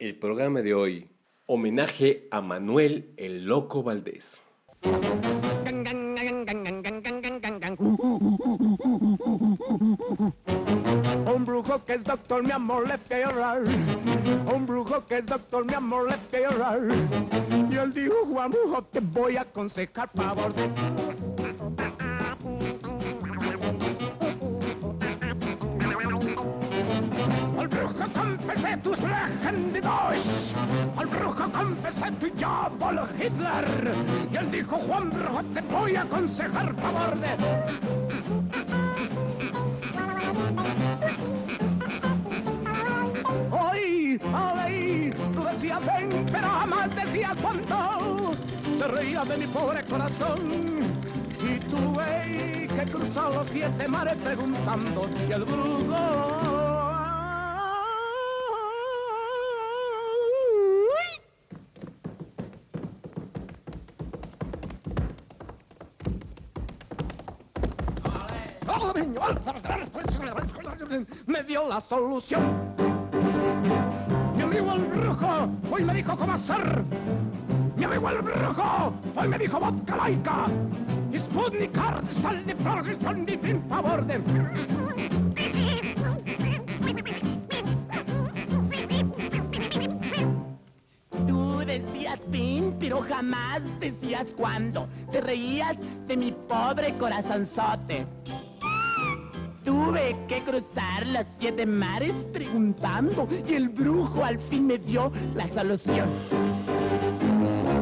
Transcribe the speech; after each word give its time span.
El 0.00 0.16
programa 0.16 0.62
de 0.62 0.72
hoy, 0.72 1.10
homenaje 1.44 2.26
a 2.30 2.40
Manuel 2.40 3.12
el 3.18 3.44
Loco 3.44 3.82
Valdés. 3.82 4.40
Un 11.26 11.44
brujo 11.44 11.84
que 11.84 11.92
es 11.92 12.04
doctor, 12.04 12.42
mi 12.42 12.50
amor, 12.50 12.88
le 12.88 12.98
que 13.06 13.20
llorar. 13.20 13.60
Un 14.54 14.64
brujo 14.64 15.04
que 15.04 15.18
es 15.18 15.26
doctor, 15.26 15.66
mi 15.66 15.74
amor, 15.74 16.08
le 16.08 16.16
que 16.30 16.46
llorar. 16.46 16.80
Y 17.70 17.76
él 17.76 17.92
dijo, 17.92 18.24
Juan 18.24 18.50
Brujo, 18.52 18.82
te 18.84 19.00
voy 19.00 19.36
a 19.36 19.42
aconsejar 19.42 20.08
favor 20.14 20.54
confesé 28.70 28.76
tus 28.78 28.98
legendidos. 29.00 30.54
Al 30.96 31.06
brujo 31.06 31.50
confesé 31.52 32.10
tu 32.12 32.26
diablo 32.30 33.08
Hitler. 33.18 33.94
Y 34.30 34.36
él 34.36 34.50
dijo, 34.50 34.76
Juan 34.76 35.10
Brujo, 35.10 35.42
te 35.54 35.60
voy 35.62 35.96
a 35.96 36.02
aconsejar 36.02 36.74
favor 36.74 37.16
de... 37.18 37.36
Ay, 44.34 45.10
tú 45.32 45.44
decías 45.44 45.80
ven, 45.86 46.26
pero 46.30 46.48
jamás 46.48 46.94
decías 46.94 47.32
cuánto. 47.40 48.32
Te 48.78 48.86
reías 48.88 49.28
de 49.28 49.36
mi 49.36 49.46
pobre 49.46 49.84
corazón. 49.84 50.38
Y 51.42 51.58
tuve 51.70 52.68
que 52.68 52.90
cruzar 52.90 53.34
los 53.34 53.48
siete 53.48 53.88
mares 53.88 54.16
preguntando 54.16 55.08
y 55.28 55.32
el 55.32 55.44
brujo. 55.44 56.69
Me 71.26 71.42
dio 71.44 71.68
la 71.68 71.80
solución. 71.80 72.42
Mi 74.34 74.42
amigo 74.42 74.72
el 74.72 74.86
brujo 74.86 75.48
hoy 75.70 75.84
me 75.84 75.94
dijo 75.94 76.16
cómo 76.16 76.32
hacer. 76.32 76.82
Mi 77.76 77.84
amigo 77.84 78.08
el 78.08 78.22
brujo 78.22 78.92
hoy 79.16 79.28
me 79.28 79.38
dijo 79.38 79.60
vodka 79.60 79.96
laica. 79.96 80.46
Sputnik, 81.16 81.76
Ardestal, 81.76 82.46
de 82.46 82.54
Florgeston, 82.54 83.26
de 83.26 83.38
fin 83.38 83.62
favor 83.68 84.06
de... 84.06 84.20
Tú 91.26 91.58
decías 91.66 92.20
fin, 92.30 92.74
pero 92.78 93.02
jamás 93.02 93.60
decías 93.80 94.26
cuándo. 94.36 94.88
Te 95.10 95.20
reías 95.20 95.76
de 96.06 96.16
mi 96.16 96.32
pobre 96.32 96.96
corazonzote. 96.96 98.06
Tuve 99.90 100.16
que 100.28 100.44
cruzar 100.44 101.04
los 101.04 101.26
siete 101.40 101.66
mares 101.66 102.12
preguntando 102.32 103.26
y 103.44 103.54
el 103.54 103.70
brujo 103.70 104.24
al 104.24 104.38
fin 104.38 104.68
me 104.68 104.78
dio 104.78 105.10
la 105.34 105.48
solución. 105.48 106.08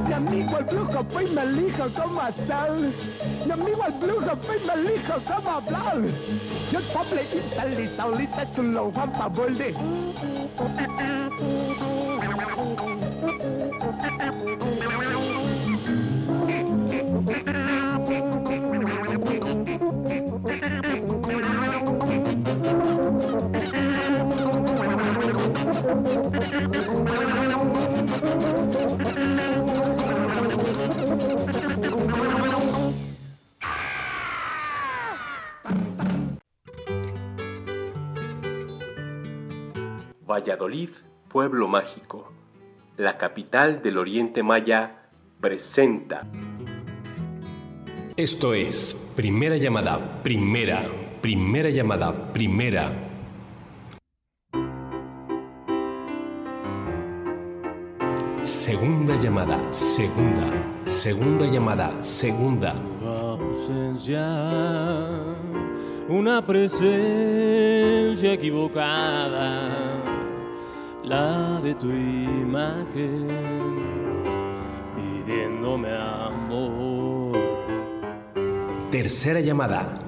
Mi 0.06 0.14
amigo 0.14 0.56
el 0.56 0.64
brujo 0.64 1.04
fue 1.12 1.24
y 1.24 1.30
me 1.32 1.46
dijo 1.48 1.84
cómo 1.94 2.22
hacer. 2.22 2.94
Mi 3.44 3.52
amigo 3.52 3.84
el 3.86 3.92
brujo 3.92 4.36
fue 4.38 4.56
y 4.56 4.66
me 4.66 4.90
dijo 4.90 5.14
cómo 5.26 5.50
hablar. 5.50 6.00
Yo 6.72 6.80
pobre 6.94 7.24
y 7.24 7.54
salí 7.54 7.86
solita 7.88 8.40
es 8.40 8.56
un 8.56 8.94
favor 8.94 9.52
de... 9.54 9.74
Valladolid, 40.26 40.90
pueblo 41.28 41.66
mágico, 41.66 42.30
la 42.98 43.16
capital 43.16 43.82
del 43.82 43.96
Oriente 43.96 44.42
Maya, 44.42 45.08
presenta. 45.40 46.26
Esto 48.18 48.52
es 48.52 48.94
primera 49.16 49.56
llamada, 49.56 50.22
primera, 50.22 50.84
primera 51.22 51.70
llamada, 51.70 52.32
primera. 52.34 53.07
Segunda 58.48 59.14
llamada, 59.16 59.60
segunda, 59.70 60.48
segunda 60.84 61.44
llamada, 61.44 62.02
segunda. 62.02 62.74
ausencia, 63.04 64.26
una 66.08 66.40
presencia 66.46 68.32
equivocada, 68.32 69.68
la 71.04 71.60
de 71.60 71.74
tu 71.74 71.90
imagen, 71.90 73.28
pidiéndome 74.96 75.94
amor. 75.94 77.36
Tercera 78.90 79.40
llamada, 79.40 80.07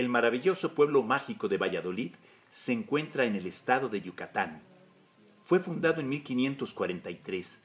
El 0.00 0.08
maravilloso 0.08 0.74
pueblo 0.74 1.02
mágico 1.02 1.46
de 1.46 1.58
Valladolid 1.58 2.12
se 2.50 2.72
encuentra 2.72 3.26
en 3.26 3.36
el 3.36 3.46
estado 3.46 3.90
de 3.90 4.00
Yucatán. 4.00 4.62
Fue 5.44 5.60
fundado 5.60 6.00
en 6.00 6.08
1543 6.08 7.58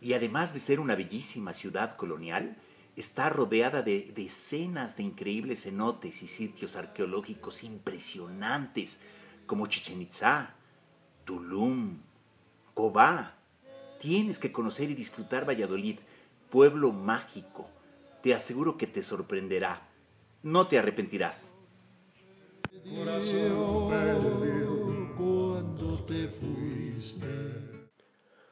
y 0.00 0.12
además 0.14 0.52
de 0.52 0.58
ser 0.58 0.80
una 0.80 0.96
bellísima 0.96 1.52
ciudad 1.52 1.94
colonial, 1.94 2.56
está 2.96 3.30
rodeada 3.30 3.82
de 3.82 4.10
decenas 4.16 4.96
de 4.96 5.04
increíbles 5.04 5.62
cenotes 5.62 6.24
y 6.24 6.26
sitios 6.26 6.74
arqueológicos 6.74 7.62
impresionantes 7.62 8.98
como 9.46 9.68
Chichen 9.68 10.02
Itzá, 10.02 10.56
Tulum, 11.24 11.98
Cobá. 12.74 13.36
Tienes 14.00 14.40
que 14.40 14.50
conocer 14.50 14.90
y 14.90 14.96
disfrutar 14.96 15.48
Valladolid, 15.48 16.00
pueblo 16.50 16.90
mágico. 16.90 17.70
Te 18.24 18.34
aseguro 18.34 18.76
que 18.76 18.88
te 18.88 19.04
sorprenderá. 19.04 19.86
No 20.42 20.66
te 20.66 20.80
arrepentirás. 20.80 21.52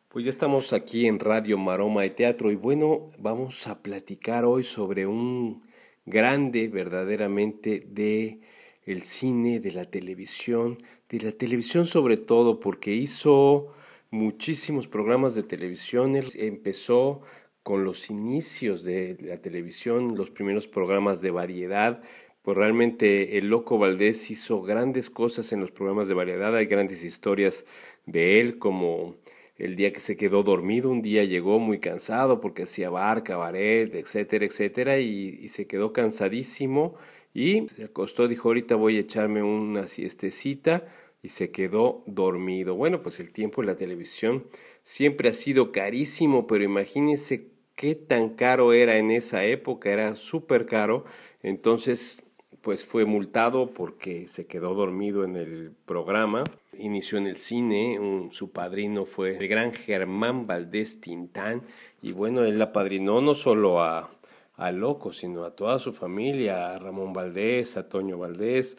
Pues 0.08 0.24
ya 0.24 0.30
estamos 0.30 0.72
aquí 0.72 1.06
en 1.06 1.20
Radio 1.20 1.56
Maroma 1.56 2.04
y 2.04 2.10
Teatro 2.10 2.50
y 2.50 2.56
bueno, 2.56 3.12
vamos 3.18 3.68
a 3.68 3.80
platicar 3.80 4.44
hoy 4.44 4.64
sobre 4.64 5.06
un 5.06 5.62
grande 6.04 6.66
verdaderamente 6.66 7.86
de 7.86 8.40
el 8.86 9.02
cine, 9.02 9.60
de 9.60 9.70
la 9.70 9.84
televisión, 9.84 10.82
de 11.08 11.20
la 11.20 11.32
televisión 11.32 11.84
sobre 11.84 12.16
todo 12.16 12.58
porque 12.58 12.92
hizo 12.92 13.72
muchísimos 14.10 14.88
programas 14.88 15.36
de 15.36 15.44
televisión, 15.44 16.16
Él 16.16 16.28
empezó 16.34 17.22
con 17.62 17.84
los 17.84 18.10
inicios 18.10 18.84
de 18.84 19.16
la 19.20 19.38
televisión, 19.38 20.16
los 20.16 20.30
primeros 20.30 20.66
programas 20.66 21.22
de 21.22 21.30
variedad, 21.30 22.02
pues 22.44 22.56
realmente 22.56 23.38
el 23.38 23.48
Loco 23.48 23.78
Valdés 23.78 24.30
hizo 24.30 24.62
grandes 24.62 25.10
cosas 25.10 25.52
en 25.52 25.60
los 25.60 25.72
programas 25.72 26.06
de 26.06 26.14
variedad, 26.14 26.54
hay 26.54 26.66
grandes 26.66 27.02
historias 27.02 27.66
de 28.06 28.40
él, 28.40 28.58
como 28.58 29.16
el 29.56 29.76
día 29.76 29.92
que 29.92 30.00
se 30.00 30.16
quedó 30.16 30.42
dormido, 30.44 30.90
un 30.90 31.02
día 31.02 31.24
llegó 31.24 31.58
muy 31.58 31.80
cansado 31.80 32.40
porque 32.40 32.64
hacía 32.64 32.90
bar, 32.90 33.24
cabaret, 33.24 33.94
etcétera, 33.94 34.44
etcétera, 34.44 34.98
y, 35.00 35.40
y 35.42 35.48
se 35.48 35.66
quedó 35.66 35.92
cansadísimo 35.92 36.96
y 37.32 37.66
se 37.68 37.84
acostó, 37.84 38.28
dijo, 38.28 38.48
ahorita 38.50 38.76
voy 38.76 38.98
a 38.98 39.00
echarme 39.00 39.42
una 39.42 39.88
siestecita, 39.88 40.84
y 41.24 41.30
se 41.30 41.50
quedó 41.50 42.04
dormido. 42.06 42.74
Bueno, 42.74 43.02
pues 43.02 43.18
el 43.18 43.32
tiempo 43.32 43.62
en 43.62 43.68
la 43.68 43.76
televisión 43.76 44.44
siempre 44.82 45.30
ha 45.30 45.32
sido 45.32 45.72
carísimo, 45.72 46.46
pero 46.46 46.64
imagínense 46.64 47.48
qué 47.76 47.94
tan 47.94 48.36
caro 48.36 48.74
era 48.74 48.98
en 48.98 49.10
esa 49.10 49.42
época, 49.42 49.90
era 49.90 50.16
súper 50.16 50.66
caro. 50.66 51.06
Entonces, 51.42 52.22
pues 52.64 52.82
fue 52.82 53.04
multado 53.04 53.66
porque 53.66 54.26
se 54.26 54.46
quedó 54.46 54.72
dormido 54.74 55.22
en 55.22 55.36
el 55.36 55.72
programa. 55.84 56.44
Inició 56.78 57.18
en 57.18 57.26
el 57.26 57.36
cine, 57.36 58.28
su 58.30 58.52
padrino 58.52 59.04
fue 59.04 59.36
el 59.36 59.48
gran 59.48 59.72
Germán 59.72 60.46
Valdés 60.46 60.98
Tintán. 60.98 61.60
Y 62.00 62.12
bueno, 62.12 62.42
él 62.42 62.60
apadrinó 62.62 63.20
no 63.20 63.34
solo 63.34 63.82
a, 63.82 64.10
a 64.56 64.72
Loco, 64.72 65.12
sino 65.12 65.44
a 65.44 65.50
toda 65.50 65.78
su 65.78 65.92
familia, 65.92 66.74
a 66.74 66.78
Ramón 66.78 67.12
Valdés, 67.12 67.76
a 67.76 67.86
Toño 67.86 68.16
Valdés. 68.16 68.78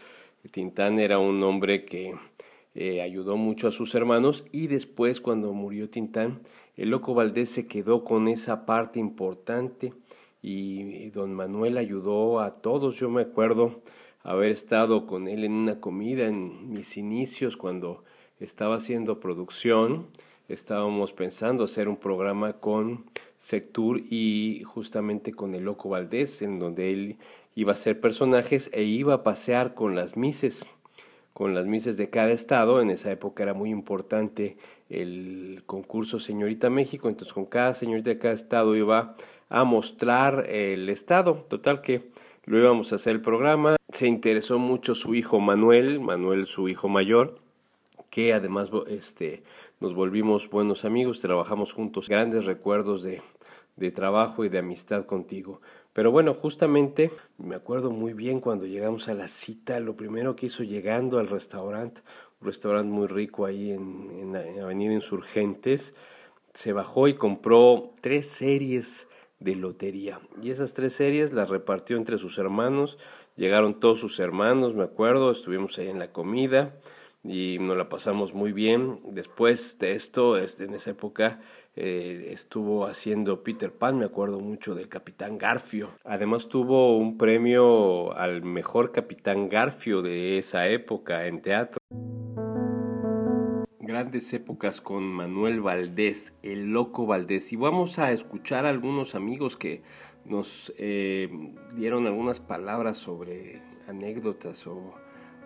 Tintán 0.49 0.99
era 0.99 1.19
un 1.19 1.43
hombre 1.43 1.85
que 1.85 2.15
eh, 2.73 3.01
ayudó 3.03 3.37
mucho 3.37 3.67
a 3.67 3.71
sus 3.71 3.93
hermanos 3.93 4.45
y 4.51 4.65
después 4.65 5.21
cuando 5.21 5.53
murió 5.53 5.91
Tintán, 5.91 6.39
el 6.75 6.89
loco 6.89 7.13
Valdés 7.13 7.51
se 7.51 7.67
quedó 7.67 8.03
con 8.03 8.27
esa 8.27 8.65
parte 8.65 8.99
importante 8.99 9.93
y 10.47 11.09
don 11.09 11.33
Manuel 11.33 11.75
ayudó 11.75 12.39
a 12.39 12.51
todos. 12.51 12.99
Yo 12.99 13.09
me 13.09 13.23
acuerdo 13.23 13.81
haber 14.21 14.51
estado 14.51 15.07
con 15.07 15.27
él 15.27 15.43
en 15.43 15.53
una 15.53 15.79
comida 15.79 16.27
en 16.27 16.71
mis 16.71 16.97
inicios 16.97 17.57
cuando 17.57 18.03
estaba 18.39 18.75
haciendo 18.75 19.19
producción. 19.19 20.05
Estábamos 20.47 21.13
pensando 21.13 21.63
hacer 21.63 21.87
un 21.87 21.97
programa 21.97 22.53
con 22.53 23.05
Sectur 23.37 23.97
y 24.07 24.61
justamente 24.65 25.33
con 25.33 25.55
el 25.55 25.63
Loco 25.63 25.89
Valdés, 25.89 26.43
en 26.43 26.59
donde 26.59 26.93
él 26.93 27.17
iba 27.55 27.73
a 27.73 27.75
ser 27.75 27.99
personajes 27.99 28.69
e 28.71 28.83
iba 28.83 29.15
a 29.15 29.23
pasear 29.23 29.73
con 29.73 29.95
las 29.95 30.15
mises 30.15 30.67
con 31.35 31.53
las 31.53 31.65
mises 31.65 31.97
de 31.97 32.09
cada 32.09 32.31
estado. 32.31 32.81
En 32.81 32.89
esa 32.89 33.11
época 33.11 33.43
era 33.43 33.53
muy 33.53 33.69
importante 33.69 34.55
el 34.89 35.63
concurso 35.65 36.17
Señorita 36.17 36.69
México, 36.69 37.09
entonces 37.09 37.33
con 37.33 37.45
cada 37.45 37.73
señorita 37.73 38.11
de 38.11 38.17
cada 38.17 38.33
estado 38.33 38.73
iba 38.73 39.17
a 39.49 39.63
mostrar 39.63 40.49
el 40.49 40.89
estado. 40.89 41.45
Total 41.47 41.81
que 41.81 42.09
lo 42.45 42.57
íbamos 42.57 42.91
a 42.91 42.95
hacer 42.95 43.15
el 43.15 43.21
programa. 43.21 43.75
Se 43.89 44.07
interesó 44.07 44.59
mucho 44.59 44.95
su 44.95 45.15
hijo 45.15 45.39
Manuel, 45.39 45.99
Manuel 45.99 46.47
su 46.47 46.69
hijo 46.69 46.89
mayor, 46.89 47.39
que 48.09 48.33
además 48.33 48.71
este, 48.87 49.43
nos 49.79 49.93
volvimos 49.93 50.49
buenos 50.49 50.85
amigos, 50.85 51.21
trabajamos 51.21 51.73
juntos, 51.73 52.09
grandes 52.09 52.45
recuerdos 52.45 53.03
de, 53.03 53.21
de 53.75 53.91
trabajo 53.91 54.45
y 54.45 54.49
de 54.49 54.59
amistad 54.59 55.05
contigo. 55.05 55.61
Pero 55.93 56.11
bueno, 56.11 56.33
justamente 56.33 57.11
me 57.37 57.55
acuerdo 57.55 57.89
muy 57.89 58.13
bien 58.13 58.39
cuando 58.39 58.65
llegamos 58.65 59.07
a 59.07 59.13
la 59.13 59.27
cita, 59.27 59.79
lo 59.79 59.95
primero 59.95 60.35
que 60.35 60.47
hizo 60.47 60.63
llegando 60.63 61.19
al 61.19 61.27
restaurante, 61.27 62.01
un 62.41 62.47
restaurante 62.47 62.91
muy 62.91 63.07
rico 63.07 63.45
ahí 63.45 63.71
en, 63.71 64.35
en, 64.35 64.59
Avenida 64.61 64.93
Insurgentes, 64.93 65.93
se 66.53 66.73
bajó 66.73 67.07
y 67.07 67.15
compró 67.15 67.91
tres 68.01 68.27
series 68.27 69.07
de 69.39 69.55
lotería. 69.55 70.19
Y 70.41 70.51
esas 70.51 70.73
tres 70.73 70.93
series 70.93 71.33
las 71.33 71.49
repartió 71.49 71.97
entre 71.97 72.17
sus 72.17 72.37
hermanos. 72.37 72.97
Llegaron 73.35 73.79
todos 73.79 73.99
sus 73.99 74.19
hermanos, 74.19 74.75
me 74.75 74.83
acuerdo, 74.83 75.31
estuvimos 75.31 75.77
ahí 75.77 75.89
en 75.89 75.99
la 75.99 76.11
comida 76.11 76.73
y 77.23 77.57
nos 77.59 77.77
la 77.77 77.89
pasamos 77.89 78.33
muy 78.33 78.51
bien. 78.51 78.99
Después 79.03 79.77
de 79.79 79.93
esto, 79.93 80.37
este, 80.37 80.65
en 80.65 80.73
esa 80.73 80.91
época, 80.91 81.41
eh, 81.75 82.29
estuvo 82.31 82.85
haciendo 82.85 83.43
Peter 83.43 83.71
Pan, 83.71 83.97
me 83.99 84.05
acuerdo 84.05 84.39
mucho 84.39 84.75
del 84.75 84.87
Capitán 84.87 85.37
Garfio. 85.37 85.89
Además 86.05 86.47
tuvo 86.47 86.97
un 86.97 87.17
premio 87.17 88.15
al 88.15 88.43
mejor 88.43 88.91
Capitán 88.91 89.49
Garfio 89.49 90.01
de 90.01 90.37
esa 90.37 90.67
época 90.67 91.27
en 91.27 91.41
teatro. 91.41 91.79
Grandes 93.95 94.33
épocas 94.33 94.81
con 94.81 95.05
Manuel 95.05 95.61
Valdés, 95.61 96.33
el 96.43 96.73
loco 96.73 97.05
Valdés. 97.05 97.53
Y 97.53 97.55
vamos 97.55 97.97
a 97.97 98.11
escuchar 98.11 98.65
a 98.65 98.69
algunos 98.69 99.15
amigos 99.15 99.55
que 99.55 99.83
nos 100.25 100.73
eh, 100.77 101.29
dieron 101.77 102.05
algunas 102.05 102.41
palabras 102.41 102.97
sobre 102.97 103.61
anécdotas 103.87 104.67
o 104.67 104.93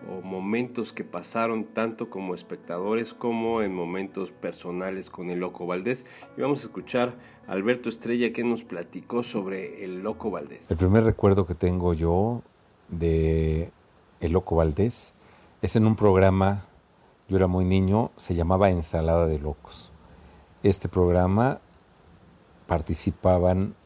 o 0.08 0.20
momentos 0.22 0.92
que 0.92 1.04
pasaron 1.04 1.64
tanto 1.64 2.10
como 2.10 2.34
espectadores 2.34 3.14
como 3.14 3.62
en 3.62 3.72
momentos 3.72 4.32
personales 4.32 5.10
con 5.10 5.30
el 5.30 5.38
Loco 5.38 5.64
Valdés. 5.66 6.04
Y 6.36 6.40
vamos 6.40 6.60
a 6.60 6.62
escuchar 6.62 7.14
a 7.46 7.52
Alberto 7.52 7.88
Estrella 7.88 8.32
que 8.32 8.42
nos 8.42 8.64
platicó 8.64 9.22
sobre 9.22 9.84
el 9.84 10.02
Loco 10.02 10.30
Valdés. 10.30 10.68
El 10.68 10.76
primer 10.76 11.04
recuerdo 11.04 11.46
que 11.46 11.54
tengo 11.54 11.94
yo 11.94 12.42
de 12.88 13.70
el 14.20 14.32
Loco 14.32 14.56
Valdés 14.56 15.14
es 15.62 15.76
en 15.76 15.86
un 15.86 15.94
programa, 15.94 16.64
yo 17.30 17.36
era 17.36 17.46
muy 17.46 17.64
niño, 17.64 18.10
se 18.16 18.34
llamaba 18.34 18.70
Ensalada 18.70 19.28
de 19.28 19.38
Locos. 19.38 19.92
Este 20.64 20.88
programa 20.88 21.60
participaban 22.66 23.76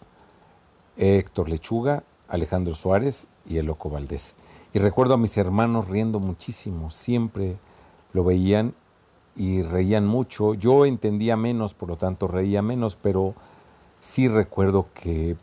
Héctor 0.96 1.50
Lechuga, 1.50 2.04
Alejandro 2.26 2.72
Suárez 2.72 3.28
y 3.44 3.58
el 3.58 3.66
Loco 3.66 3.90
Valdés. 3.90 4.34
Y 4.72 4.78
recuerdo 4.78 5.12
a 5.12 5.18
mis 5.18 5.36
hermanos 5.36 5.88
riendo 5.88 6.20
muchísimo, 6.20 6.90
siempre 6.90 7.58
lo 8.14 8.24
veían 8.24 8.74
y 9.36 9.60
reían 9.60 10.06
mucho. 10.06 10.54
Yo 10.54 10.86
entendía 10.86 11.36
menos, 11.36 11.74
por 11.74 11.90
lo 11.90 11.98
tanto 11.98 12.26
reía 12.26 12.62
menos, 12.62 12.96
pero 12.96 13.34
sí 14.00 14.26
recuerdo 14.26 14.86
que 14.94 15.36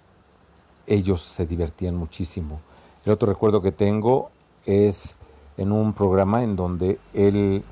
ellos 0.87 1.21
se 1.21 1.45
divertían 1.45 1.95
muchísimo. 1.95 2.61
El 3.05 3.11
otro 3.11 3.29
recuerdo 3.29 3.61
que 3.61 3.71
tengo 3.71 4.31
es 4.65 5.19
en 5.57 5.71
un 5.71 5.93
programa 5.93 6.41
en 6.41 6.55
donde 6.55 6.99
él 7.13 7.63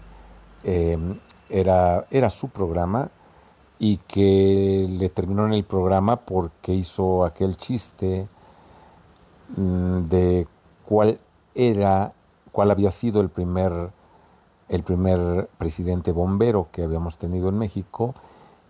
em, 0.63 1.19
era, 1.50 2.06
era 2.11 2.29
su 2.29 2.50
programa 2.50 3.09
y 3.79 3.97
que 3.97 4.85
le 4.89 5.09
terminó 5.09 5.45
en 5.45 5.53
el 5.53 5.63
programa 5.63 6.17
porque 6.17 6.73
hizo 6.73 7.23
aquel 7.25 7.57
chiste 7.57 8.27
mm, 9.56 10.09
de 10.09 10.47
cuál 10.85 11.19
era 11.56 12.13
cuál 12.51 12.71
había 12.71 12.91
sido 12.91 13.21
el 13.21 13.29
primer, 13.29 13.91
el 14.67 14.83
primer 14.83 15.50
presidente 15.57 16.11
bombero 16.11 16.67
que 16.71 16.83
habíamos 16.83 17.17
tenido 17.17 17.50
en 17.50 17.57
México 17.57 18.15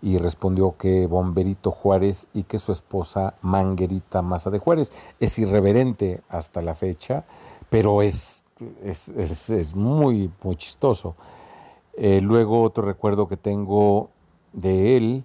y 0.02 0.18
respondió 0.18 0.76
que 0.76 1.06
Bomberito 1.06 1.70
Juárez 1.72 2.28
y 2.32 2.44
que 2.44 2.58
su 2.58 2.72
esposa 2.72 3.34
Manguerita 3.42 4.22
Maza 4.22 4.50
de 4.50 4.58
Juárez. 4.58 4.92
Es 5.18 5.38
irreverente 5.38 6.22
hasta 6.28 6.62
la 6.62 6.74
fecha, 6.74 7.24
pero 7.68 8.00
es, 8.00 8.44
es, 8.84 9.74
muy, 9.74 10.30
muy 10.42 10.56
chistoso. 10.56 11.16
Eh, 11.94 12.20
luego 12.20 12.62
otro 12.62 12.84
recuerdo 12.84 13.28
que 13.28 13.36
tengo 13.36 14.10
de 14.52 14.96
él 14.96 15.24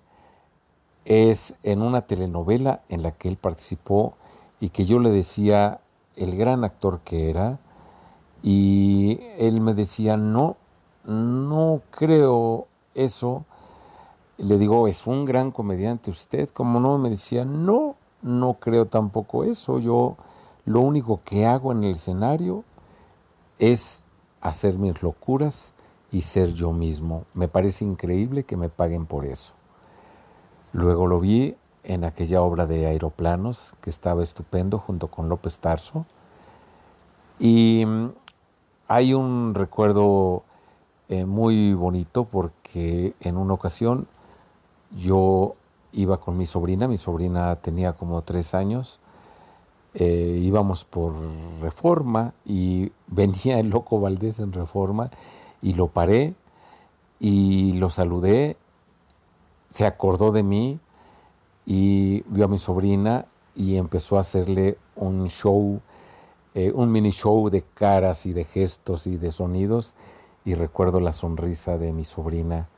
es 1.05 1.55
en 1.63 1.81
una 1.81 2.01
telenovela 2.01 2.81
en 2.89 3.03
la 3.03 3.11
que 3.11 3.29
él 3.29 3.37
participó 3.37 4.15
y 4.59 4.69
que 4.69 4.85
yo 4.85 4.99
le 4.99 5.11
decía 5.11 5.79
el 6.15 6.35
gran 6.35 6.63
actor 6.63 7.01
que 7.03 7.29
era, 7.29 7.59
y 8.41 9.19
él 9.37 9.59
me 9.59 9.73
decía, 9.73 10.17
no, 10.17 10.55
no 11.03 11.81
creo 11.89 12.67
eso. 12.93 13.45
Le 14.37 14.57
digo, 14.57 14.87
es 14.87 15.07
un 15.07 15.25
gran 15.25 15.51
comediante 15.51 16.11
usted, 16.11 16.49
como 16.49 16.79
no? 16.79 16.97
Me 16.97 17.09
decía, 17.09 17.45
no, 17.45 17.95
no 18.21 18.55
creo 18.55 18.85
tampoco 18.85 19.43
eso. 19.43 19.79
Yo 19.79 20.17
lo 20.65 20.81
único 20.81 21.21
que 21.23 21.45
hago 21.45 21.71
en 21.71 21.83
el 21.83 21.91
escenario 21.91 22.63
es 23.57 24.03
hacer 24.41 24.77
mis 24.77 25.01
locuras 25.01 25.73
y 26.11 26.21
ser 26.21 26.53
yo 26.53 26.71
mismo. 26.71 27.25
Me 27.33 27.47
parece 27.47 27.85
increíble 27.85 28.43
que 28.43 28.57
me 28.57 28.69
paguen 28.69 29.05
por 29.05 29.25
eso. 29.25 29.53
Luego 30.73 31.07
lo 31.07 31.19
vi 31.19 31.55
en 31.83 32.03
aquella 32.03 32.41
obra 32.41 32.65
de 32.65 32.87
aeroplanos 32.87 33.73
que 33.81 33.89
estaba 33.89 34.23
estupendo 34.23 34.79
junto 34.79 35.07
con 35.07 35.29
López 35.29 35.59
Tarso. 35.59 36.05
Y 37.39 37.85
mm, 37.85 38.09
hay 38.87 39.13
un 39.13 39.53
recuerdo 39.55 40.43
eh, 41.09 41.25
muy 41.25 41.73
bonito 41.73 42.25
porque 42.25 43.13
en 43.19 43.37
una 43.37 43.53
ocasión 43.53 44.07
yo 44.95 45.55
iba 45.93 46.19
con 46.19 46.37
mi 46.37 46.45
sobrina, 46.45 46.87
mi 46.87 46.97
sobrina 46.97 47.55
tenía 47.57 47.93
como 47.93 48.21
tres 48.21 48.53
años, 48.53 48.99
eh, 49.93 50.39
íbamos 50.41 50.83
por 50.83 51.13
reforma 51.61 52.33
y 52.45 52.91
venía 53.07 53.59
el 53.59 53.69
loco 53.69 53.99
Valdés 53.99 54.39
en 54.39 54.51
reforma 54.51 55.09
y 55.61 55.73
lo 55.73 55.87
paré 55.87 56.35
y 57.19 57.73
lo 57.73 57.89
saludé, 57.89 58.57
se 59.69 59.85
acordó 59.85 60.31
de 60.31 60.43
mí 60.43 60.79
y 61.65 62.21
vio 62.27 62.45
a 62.45 62.47
mi 62.47 62.59
sobrina 62.59 63.25
y 63.55 63.77
empezó 63.77 64.17
a 64.17 64.21
hacerle 64.21 64.77
un 64.95 65.27
show, 65.27 65.81
eh, 66.53 66.71
un 66.73 66.91
mini 66.91 67.11
show 67.11 67.49
de 67.49 67.61
caras 67.61 68.25
y 68.25 68.33
de 68.33 68.43
gestos 68.43 69.07
y 69.07 69.17
de 69.17 69.31
sonidos. 69.31 69.95
Y 70.43 70.53
recuerdo 70.53 70.99
la 70.99 71.11
sonrisa 71.11 71.77
de 71.77 71.91
mi 71.91 72.03
sobrina 72.03 72.69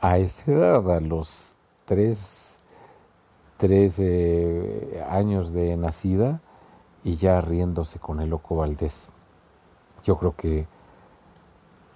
a 0.00 0.18
esa 0.18 0.50
edad, 0.50 0.90
a 0.90 1.00
los 1.00 1.54
tres, 1.84 2.60
años 5.08 5.52
de 5.52 5.76
nacida, 5.76 6.40
y 7.04 7.16
ya 7.16 7.40
riéndose 7.40 7.98
con 7.98 8.20
el 8.20 8.30
loco 8.30 8.56
Valdés. 8.56 9.10
Yo 10.02 10.16
creo 10.16 10.34
que 10.34 10.66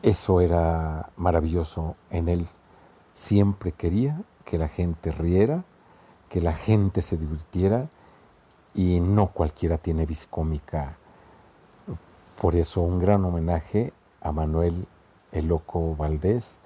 Eso 0.04 0.42
era 0.42 1.12
maravilloso 1.16 1.96
en 2.10 2.28
él. 2.28 2.46
Siempre 3.14 3.72
quería 3.72 4.20
que 4.44 4.58
la 4.58 4.68
gente 4.68 5.10
riera, 5.12 5.64
que 6.28 6.42
la 6.42 6.52
gente 6.52 7.00
se 7.00 7.16
divirtiera 7.16 7.88
y 8.74 9.00
no 9.00 9.28
cualquiera 9.28 9.78
tiene 9.78 10.04
viscómica. 10.04 10.98
Por 12.38 12.54
eso 12.54 12.82
un 12.82 12.98
gran 12.98 13.24
homenaje 13.24 13.94
a 14.20 14.30
Manuel 14.30 14.86
el 15.32 15.48
Loco 15.48 15.96
Valdés 15.96 16.60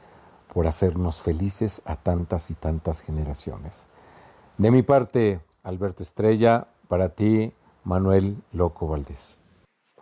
por 0.52 0.66
hacernos 0.66 1.22
felices 1.22 1.80
a 1.84 1.94
tantas 1.94 2.50
y 2.50 2.54
tantas 2.54 3.00
generaciones. 3.00 3.88
De 4.56 4.72
mi 4.72 4.82
parte, 4.82 5.40
Alberto 5.62 6.02
Estrella, 6.02 6.66
para 6.88 7.10
ti, 7.10 7.54
Manuel 7.84 8.42
Loco 8.50 8.88
Valdés. 8.88 9.38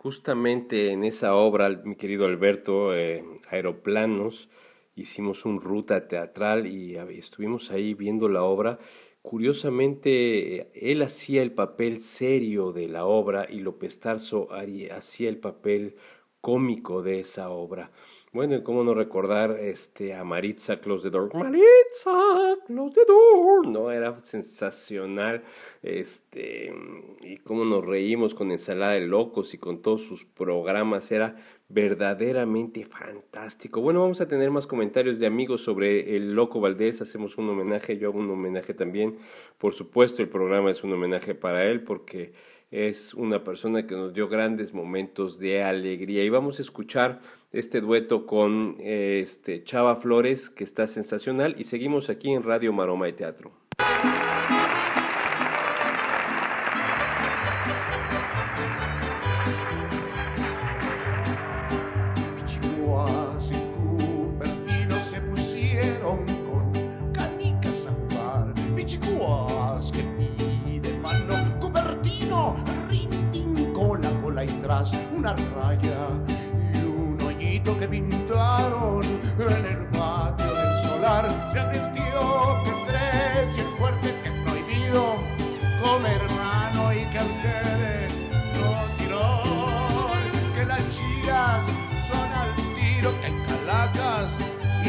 Justamente 0.03 0.91
en 0.91 1.03
esa 1.03 1.33
obra, 1.33 1.69
mi 1.69 1.95
querido 1.95 2.25
Alberto, 2.25 2.95
eh, 2.95 3.23
Aeroplanos, 3.49 4.47
hicimos 4.95 5.43
un 5.43 5.59
ruta 5.59 6.07
teatral 6.07 6.67
y 6.67 6.95
estuvimos 7.17 7.71
ahí 7.71 7.95
viendo 7.95 8.29
la 8.29 8.43
obra. 8.43 8.77
Curiosamente, 9.23 10.69
él 10.91 11.01
hacía 11.01 11.41
el 11.41 11.51
papel 11.51 11.99
serio 11.99 12.71
de 12.73 12.87
la 12.87 13.05
obra 13.05 13.47
y 13.49 13.59
López 13.59 13.99
Tarso 13.99 14.49
hacía 14.51 15.29
el 15.29 15.39
papel 15.39 15.95
cómico 16.41 17.01
de 17.01 17.21
esa 17.21 17.49
obra. 17.49 17.91
Bueno, 18.33 18.55
y 18.55 18.63
cómo 18.63 18.83
no 18.83 18.93
recordar 18.93 19.57
este, 19.59 20.13
a 20.13 20.23
Maritza 20.25 20.81
Close 20.81 21.09
the 21.09 21.09
Door. 21.09 21.33
Maritza 21.33 22.57
Close 22.65 22.93
the 22.93 23.05
Door. 23.05 23.67
No, 23.67 23.89
era 23.89 24.17
sensacional. 24.19 25.43
Este, 25.81 26.73
y 27.21 27.37
cómo 27.37 27.63
nos 27.63 27.85
reímos 27.85 28.35
con 28.35 28.51
Ensalada 28.51 28.93
de 28.93 29.07
Locos 29.07 29.53
y 29.53 29.57
con 29.57 29.81
todos 29.81 30.03
sus 30.03 30.25
programas. 30.25 31.09
Era 31.11 31.37
verdaderamente 31.69 32.83
fantástico. 32.83 33.79
Bueno, 33.79 34.01
vamos 34.01 34.19
a 34.19 34.27
tener 34.27 34.51
más 34.51 34.67
comentarios 34.67 35.19
de 35.19 35.27
amigos 35.27 35.61
sobre 35.61 36.17
el 36.17 36.33
Loco 36.33 36.59
Valdés. 36.59 37.01
Hacemos 37.01 37.37
un 37.37 37.49
homenaje, 37.49 37.97
yo 37.97 38.09
hago 38.09 38.19
un 38.19 38.29
homenaje 38.29 38.73
también. 38.73 39.17
Por 39.57 39.73
supuesto, 39.73 40.21
el 40.21 40.27
programa 40.27 40.69
es 40.69 40.83
un 40.83 40.91
homenaje 40.91 41.33
para 41.33 41.65
él 41.65 41.81
porque 41.81 42.33
es 42.71 43.13
una 43.13 43.43
persona 43.43 43.87
que 43.87 43.95
nos 43.95 44.13
dio 44.13 44.27
grandes 44.27 44.73
momentos 44.73 45.39
de 45.39 45.63
alegría. 45.63 46.23
Y 46.23 46.29
vamos 46.29 46.59
a 46.59 46.61
escuchar 46.61 47.21
este 47.51 47.81
dueto 47.81 48.25
con 48.25 48.75
este 48.79 49.63
Chava 49.63 49.95
Flores, 49.95 50.49
que 50.49 50.63
está 50.63 50.87
sensacional, 50.87 51.55
y 51.57 51.63
seguimos 51.63 52.09
aquí 52.09 52.31
en 52.31 52.43
Radio 52.43 52.73
Maroma 52.73 53.07
y 53.07 53.13
Teatro. 53.13 53.51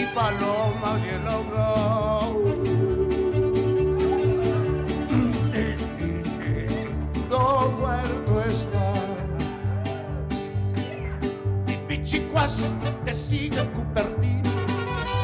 Y 0.00 0.06
palomas 0.14 1.00
y 1.04 1.08
el 1.08 1.28
hogar. 1.28 1.88
muerto 7.78 8.42
está. 8.42 8.94
pichicuas 11.88 12.72
te 13.04 13.14
sigue 13.14 13.64
Cupertino, 13.70 14.50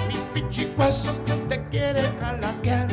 mi 0.08 0.16
pichicuas 0.32 1.08
te 1.48 1.62
quiere 1.68 2.02
calaquear. 2.20 2.88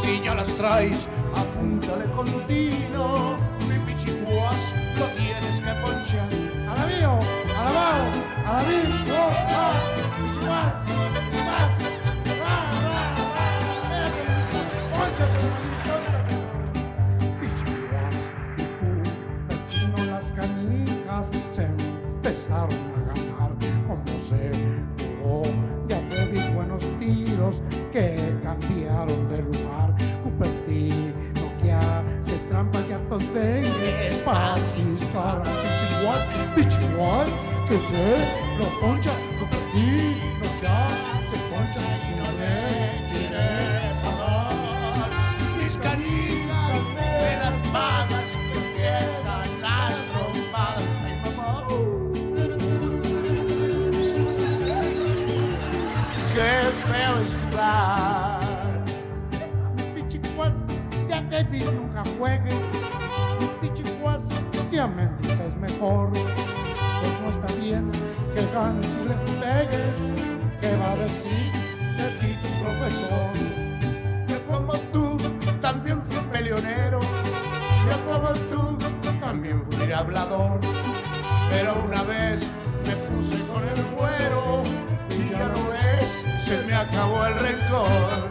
Si 0.00 0.20
ya 0.20 0.34
las 0.34 0.54
traes, 0.56 1.08
apúntale 1.34 2.04
continuo, 2.12 3.38
mi 3.68 3.78
pichicuas 3.86 4.74
lo 4.98 5.06
tienes 5.18 5.60
que 5.60 5.72
ponchar. 5.82 6.28
A 6.70 6.74
la 6.76 6.86
mío, 6.86 7.18
a 7.58 7.64
la 7.64 7.72
mano, 7.78 8.08
a 8.46 8.52
la 8.52 8.62
mío, 8.62 9.97
se 24.28 24.52
jugó. 25.20 25.42
Ya 25.88 26.00
te 26.10 26.26
vi 26.26 26.54
buenos 26.54 26.86
tiros 27.00 27.62
que 27.90 28.34
cambiaron 28.42 29.28
de 29.28 29.42
lugar. 29.42 29.94
Cupertino 30.22 31.48
que 31.62 31.72
hace 31.72 32.36
trampas 32.50 32.84
y 32.88 32.92
hartos 32.92 33.22
dengues, 33.32 33.98
espacios, 34.10 35.08
caras, 35.12 35.48
pichiguas, 35.48 36.26
pichiguas, 36.54 37.28
que 37.68 37.78
se 37.78 38.18
lo 38.58 38.80
poncha. 38.80 39.12
Cupertino 39.38 40.17
¿Qué 70.88 70.94
va 70.94 71.00
a 71.00 71.04
decir 71.04 71.52
de 71.98 72.08
ti 72.18 72.34
tu 72.42 72.64
profesor? 72.64 73.32
Que 74.26 74.42
como 74.46 74.72
tú 74.90 75.18
también 75.60 76.02
fui 76.02 76.16
peleonero. 76.32 77.00
Yo 77.02 78.04
como 78.06 78.32
tú 78.48 78.78
también 79.20 79.62
fui 79.70 79.92
hablador. 79.92 80.58
Pero 81.50 81.74
una 81.84 82.04
vez 82.04 82.48
me 82.86 82.96
puse 82.96 83.36
con 83.48 83.62
el 83.68 83.84
güero 83.96 84.62
y 85.10 85.30
ya 85.30 85.48
no 85.48 85.68
ves, 85.68 86.24
se 86.46 86.56
me 86.66 86.74
acabó 86.74 87.26
el 87.26 87.34
rencor. 87.34 88.28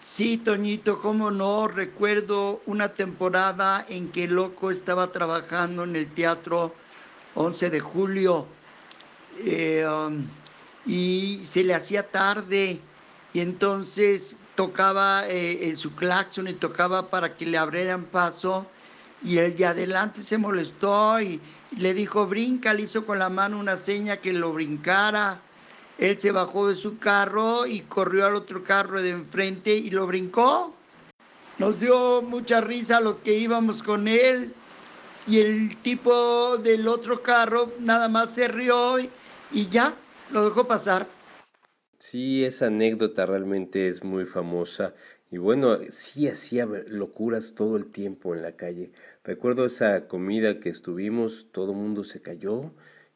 Sí, 0.00 0.38
Toñito, 0.38 1.00
cómo 1.00 1.30
no, 1.30 1.68
recuerdo 1.68 2.62
una 2.66 2.88
temporada 2.88 3.84
en 3.88 4.10
que 4.10 4.26
Loco 4.26 4.72
estaba 4.72 5.12
trabajando 5.12 5.84
en 5.84 5.94
el 5.94 6.08
teatro 6.08 6.74
11 7.34 7.70
de 7.70 7.80
julio 7.80 8.46
eh, 9.38 9.86
um, 9.86 10.26
y 10.86 11.42
se 11.46 11.64
le 11.64 11.74
hacía 11.74 12.10
tarde 12.10 12.80
y 13.32 13.40
entonces 13.40 14.36
tocaba 14.54 15.26
eh, 15.28 15.68
en 15.68 15.76
su 15.76 15.94
claxon 15.94 16.48
y 16.48 16.52
tocaba 16.52 17.08
para 17.08 17.36
que 17.36 17.46
le 17.46 17.58
abrieran 17.58 18.04
paso 18.04 18.66
y 19.24 19.38
el 19.38 19.56
de 19.56 19.66
adelante 19.66 20.22
se 20.22 20.38
molestó 20.38 21.20
y, 21.20 21.40
le 21.78 21.94
dijo 21.94 22.26
brinca, 22.26 22.74
le 22.74 22.82
hizo 22.82 23.06
con 23.06 23.18
la 23.18 23.30
mano 23.30 23.58
una 23.58 23.78
seña 23.78 24.18
que 24.18 24.34
lo 24.34 24.52
brincara. 24.52 25.40
Él 25.96 26.20
se 26.20 26.30
bajó 26.30 26.68
de 26.68 26.74
su 26.74 26.98
carro 26.98 27.66
y 27.66 27.80
corrió 27.80 28.26
al 28.26 28.34
otro 28.34 28.62
carro 28.62 29.00
de 29.00 29.08
enfrente 29.08 29.74
y 29.74 29.88
lo 29.88 30.06
brincó. 30.06 30.74
Nos 31.56 31.80
dio 31.80 32.20
mucha 32.20 32.60
risa 32.60 32.98
a 32.98 33.00
los 33.00 33.20
que 33.20 33.32
íbamos 33.38 33.82
con 33.82 34.06
él 34.06 34.54
y 35.26 35.40
el 35.40 35.76
tipo 35.82 36.56
del 36.58 36.88
otro 36.88 37.22
carro 37.22 37.72
nada 37.80 38.08
más 38.08 38.34
se 38.34 38.48
rió 38.48 38.98
y, 38.98 39.10
ya 39.70 39.94
lo 40.30 40.44
dejó 40.44 40.66
pasar. 40.66 41.06
Sí, 41.98 42.44
esa 42.44 42.66
anécdota 42.66 43.26
realmente 43.26 43.86
es 43.86 44.02
muy 44.02 44.24
famosa 44.24 44.94
y 45.30 45.38
bueno, 45.38 45.78
sí 45.90 46.28
hacía 46.28 46.66
locuras 46.66 47.54
todo 47.54 47.76
el 47.76 47.86
tiempo 47.86 48.34
en 48.34 48.42
la 48.42 48.56
calle. 48.56 48.90
Recuerdo 49.24 49.64
esa 49.64 50.08
comida 50.08 50.58
que 50.58 50.68
estuvimos, 50.68 51.48
todo 51.52 51.70
el 51.70 51.78
mundo 51.78 52.04
se 52.04 52.20
cayó 52.20 52.72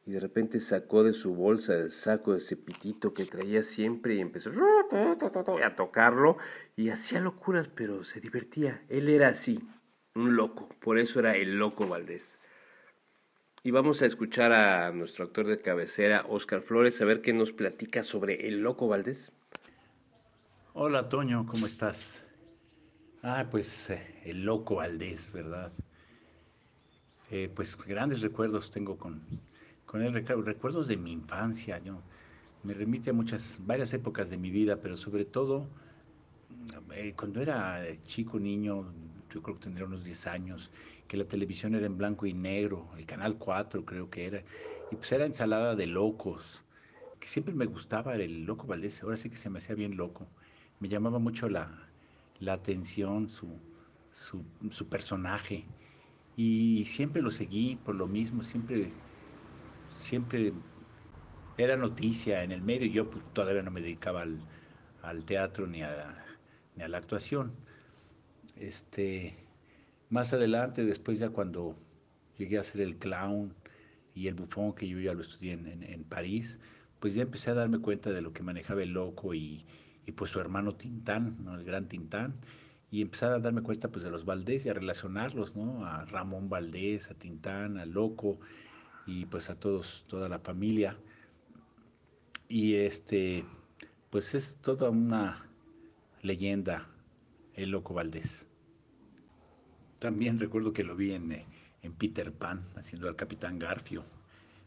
y 0.06 0.12
de 0.12 0.20
repente 0.20 0.60
sacó 0.60 1.02
de 1.02 1.12
su 1.12 1.34
bolsa 1.34 1.74
el 1.74 1.90
saco 1.90 2.32
de 2.32 2.38
ese 2.38 2.56
pitito 2.56 3.12
que 3.12 3.24
traía 3.24 3.64
siempre 3.64 4.14
y 4.14 4.20
empezó 4.20 4.50
a 4.50 5.74
tocarlo 5.74 6.38
y 6.76 6.90
hacía 6.90 7.20
locuras, 7.20 7.68
pero 7.68 8.04
se 8.04 8.20
divertía. 8.20 8.84
Él 8.88 9.08
era 9.08 9.28
así, 9.28 9.58
un 10.16 10.36
loco, 10.36 10.68
por 10.80 10.98
eso 10.98 11.20
era 11.20 11.36
el 11.36 11.58
loco 11.58 11.86
Valdés. 11.86 12.38
Y 13.66 13.72
vamos 13.72 14.00
a 14.00 14.06
escuchar 14.06 14.52
a 14.52 14.92
nuestro 14.92 15.24
actor 15.24 15.46
de 15.46 15.60
cabecera, 15.60 16.24
Oscar 16.28 16.62
Flores, 16.62 17.00
a 17.00 17.04
ver 17.04 17.20
qué 17.20 17.32
nos 17.32 17.50
platica 17.50 18.04
sobre 18.04 18.46
el 18.46 18.60
Loco 18.60 18.86
Valdés. 18.86 19.32
Hola, 20.72 21.08
Toño, 21.08 21.44
¿cómo 21.46 21.66
estás? 21.66 22.24
Ah, 23.24 23.48
pues 23.50 23.90
eh, 23.90 24.20
el 24.24 24.44
Loco 24.44 24.76
Valdés, 24.76 25.32
¿verdad? 25.32 25.72
Eh, 27.32 27.50
pues 27.52 27.76
grandes 27.76 28.20
recuerdos 28.20 28.70
tengo 28.70 28.96
con, 28.96 29.20
con 29.84 30.00
él, 30.00 30.14
recuerdos 30.14 30.86
de 30.86 30.96
mi 30.96 31.10
infancia. 31.10 31.82
Yo, 31.82 32.00
me 32.62 32.72
remite 32.72 33.10
a 33.10 33.14
muchas, 33.14 33.58
varias 33.62 33.92
épocas 33.94 34.30
de 34.30 34.36
mi 34.36 34.50
vida, 34.50 34.76
pero 34.80 34.96
sobre 34.96 35.24
todo 35.24 35.66
eh, 36.94 37.14
cuando 37.16 37.40
era 37.40 37.82
chico, 38.04 38.38
niño, 38.38 38.92
yo 39.36 39.42
creo 39.42 39.56
que 39.56 39.64
tendría 39.64 39.86
unos 39.86 40.02
10 40.02 40.26
años, 40.28 40.70
que 41.06 41.18
la 41.18 41.26
televisión 41.26 41.74
era 41.74 41.84
en 41.84 41.98
blanco 41.98 42.24
y 42.24 42.32
negro, 42.32 42.88
el 42.96 43.04
canal 43.04 43.36
4 43.36 43.84
creo 43.84 44.08
que 44.08 44.24
era, 44.24 44.42
y 44.90 44.96
pues 44.96 45.12
era 45.12 45.26
ensalada 45.26 45.76
de 45.76 45.86
locos, 45.86 46.64
que 47.20 47.28
siempre 47.28 47.54
me 47.54 47.66
gustaba 47.66 48.14
el 48.16 48.46
loco 48.46 48.66
Valdés, 48.66 49.02
ahora 49.02 49.18
sí 49.18 49.28
que 49.28 49.36
se 49.36 49.50
me 49.50 49.58
hacía 49.58 49.74
bien 49.74 49.98
loco, 49.98 50.26
me 50.80 50.88
llamaba 50.88 51.18
mucho 51.18 51.50
la, 51.50 51.70
atención 52.48 53.28
su, 53.28 53.46
su, 54.10 54.88
personaje, 54.88 55.66
y 56.34 56.86
siempre 56.86 57.20
lo 57.20 57.30
seguí 57.30 57.76
por 57.76 57.94
lo 57.94 58.06
mismo, 58.06 58.42
siempre, 58.42 58.88
siempre 59.92 60.54
era 61.58 61.76
noticia 61.76 62.42
en 62.42 62.52
el 62.52 62.62
medio, 62.62 62.86
yo 62.86 63.10
pues, 63.10 63.22
todavía 63.34 63.62
no 63.62 63.70
me 63.70 63.82
dedicaba 63.82 64.22
al, 64.22 64.38
al 65.02 65.26
teatro 65.26 65.66
ni 65.66 65.82
a, 65.82 66.24
ni 66.74 66.84
a 66.84 66.88
la 66.88 66.96
actuación. 66.96 67.65
Este, 68.56 69.34
más 70.08 70.32
adelante, 70.32 70.84
después 70.84 71.18
ya 71.18 71.30
cuando 71.30 71.76
llegué 72.38 72.58
a 72.58 72.64
ser 72.64 72.80
el 72.80 72.96
clown 72.96 73.54
y 74.14 74.28
el 74.28 74.34
bufón, 74.34 74.72
que 74.74 74.88
yo 74.88 74.98
ya 74.98 75.12
lo 75.12 75.20
estudié 75.20 75.52
en, 75.52 76.04
París, 76.04 76.58
pues 77.00 77.14
ya 77.14 77.22
empecé 77.22 77.50
a 77.50 77.54
darme 77.54 77.80
cuenta 77.80 78.10
de 78.10 78.22
lo 78.22 78.32
que 78.32 78.42
manejaba 78.42 78.82
el 78.82 78.90
loco 78.92 79.34
y, 79.34 79.64
pues 80.16 80.30
su 80.30 80.40
hermano 80.40 80.74
Tintán, 80.74 81.36
¿no? 81.44 81.54
el 81.54 81.64
gran 81.64 81.88
Tintán, 81.88 82.34
y 82.90 83.02
empezar 83.02 83.32
a 83.32 83.40
darme 83.40 83.62
cuenta 83.62 83.90
pues 83.90 84.04
de 84.04 84.10
los 84.10 84.24
Valdés 84.24 84.64
y 84.64 84.68
a 84.68 84.74
relacionarlos, 84.74 85.56
¿no? 85.56 85.84
A 85.84 86.04
Ramón 86.04 86.48
Valdés, 86.48 87.10
a 87.10 87.14
Tintán, 87.14 87.78
al 87.78 87.90
Loco 87.90 88.38
y 89.06 89.26
pues 89.26 89.50
a 89.50 89.56
todos, 89.56 90.04
toda 90.08 90.28
la 90.28 90.38
familia. 90.38 90.96
Y 92.48 92.76
este, 92.76 93.44
pues 94.10 94.34
es 94.34 94.58
toda 94.62 94.90
una 94.90 95.46
leyenda, 96.22 96.88
el 97.56 97.70
Loco 97.70 97.94
Valdés. 97.94 98.46
También 99.98 100.38
recuerdo 100.38 100.72
que 100.72 100.84
lo 100.84 100.94
vi 100.94 101.12
en, 101.12 101.32
eh, 101.32 101.46
en 101.82 101.92
Peter 101.94 102.32
Pan, 102.32 102.62
haciendo 102.76 103.08
al 103.08 103.16
Capitán 103.16 103.58
Garfio, 103.58 104.04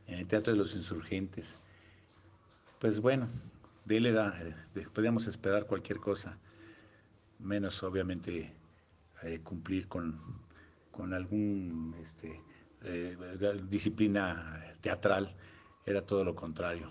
en 0.08 0.19
el 0.19 0.27
Teatro 0.27 0.51
de 0.51 0.58
los 0.58 0.75
Insurgentes. 0.75 1.58
Pues 2.79 3.00
bueno, 3.00 3.29
de 3.86 3.98
él 3.98 4.08
era, 4.08 4.38
eh, 4.41 4.88
podíamos 4.93 5.27
esperar 5.27 5.67
cualquier 5.67 6.00
cosa, 6.00 6.39
menos 7.38 7.81
obviamente 7.84 8.53
eh, 9.24 9.39
cumplir 9.41 9.88
con, 9.88 10.19
con 10.91 11.13
algún 11.13 11.96
este, 12.01 12.41
disciplina 13.69 14.74
teatral, 14.81 15.36
era 15.86 16.01
todo 16.01 16.24
lo 16.24 16.36
contrario. 16.36 16.89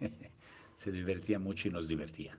Se 0.76 0.90
divertía 0.90 1.38
mucho 1.38 1.68
y 1.68 1.70
nos 1.70 1.86
divertía. 1.86 2.38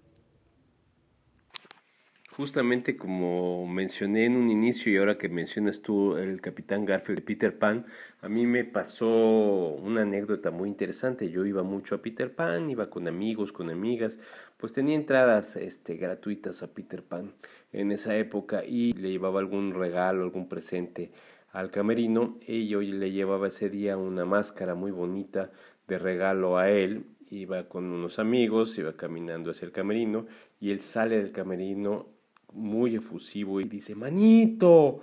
Justamente 2.38 2.96
como 2.96 3.68
mencioné 3.68 4.26
en 4.26 4.38
un 4.38 4.50
inicio 4.50 4.90
y 4.90 4.96
ahora 4.96 5.18
que 5.18 5.28
mencionas 5.28 5.82
tú 5.82 6.16
el 6.16 6.40
Capitán 6.40 6.86
Garfield 6.86 7.20
de 7.20 7.26
Peter 7.26 7.60
Pan, 7.60 7.86
a 8.22 8.30
mí 8.30 8.46
me 8.48 8.64
pasó 8.64 9.10
una 9.10 10.04
anécdota 10.04 10.50
muy 10.50 10.70
interesante. 10.70 11.30
Yo 11.30 11.46
iba 11.46 11.62
mucho 11.62 11.96
a 11.96 12.02
Peter 12.02 12.34
Pan, 12.34 12.70
iba 12.70 12.90
con 12.90 13.10
amigos, 13.10 13.52
con 13.52 13.70
amigas, 13.70 14.18
pues 14.56 14.72
tenía 14.72 14.96
entradas 14.96 15.58
este, 15.58 15.98
gratuitas 15.98 16.64
a 16.64 16.74
Peter 16.74 17.04
Pan 17.04 17.34
en 17.74 17.92
esa 17.92 18.16
época 18.16 18.64
y 18.64 18.94
le 18.94 19.12
llevaba 19.12 19.42
algún 19.42 19.74
regalo, 19.74 20.24
algún 20.24 20.48
presente 20.48 21.12
al 21.52 21.70
camerino 21.70 22.38
y 22.48 22.70
yo 22.70 22.80
le 22.80 23.12
llevaba 23.12 23.48
ese 23.48 23.70
día 23.70 23.98
una 23.98 24.24
máscara 24.24 24.74
muy 24.74 24.92
bonita 24.92 25.52
de 25.86 26.00
regalo 26.00 26.58
a 26.58 26.70
él 26.70 27.04
iba 27.30 27.68
con 27.68 27.86
unos 27.92 28.20
amigos, 28.20 28.78
iba 28.78 28.94
caminando 28.94 29.52
hacia 29.52 29.66
el 29.66 29.72
camerino 29.72 30.28
y 30.60 30.72
él 30.72 30.82
sale 30.82 31.18
del 31.18 31.32
camerino 31.32 32.21
muy 32.54 32.96
efusivo 32.96 33.62
y 33.62 33.66
dice, 33.66 33.96
manito, 33.96 35.02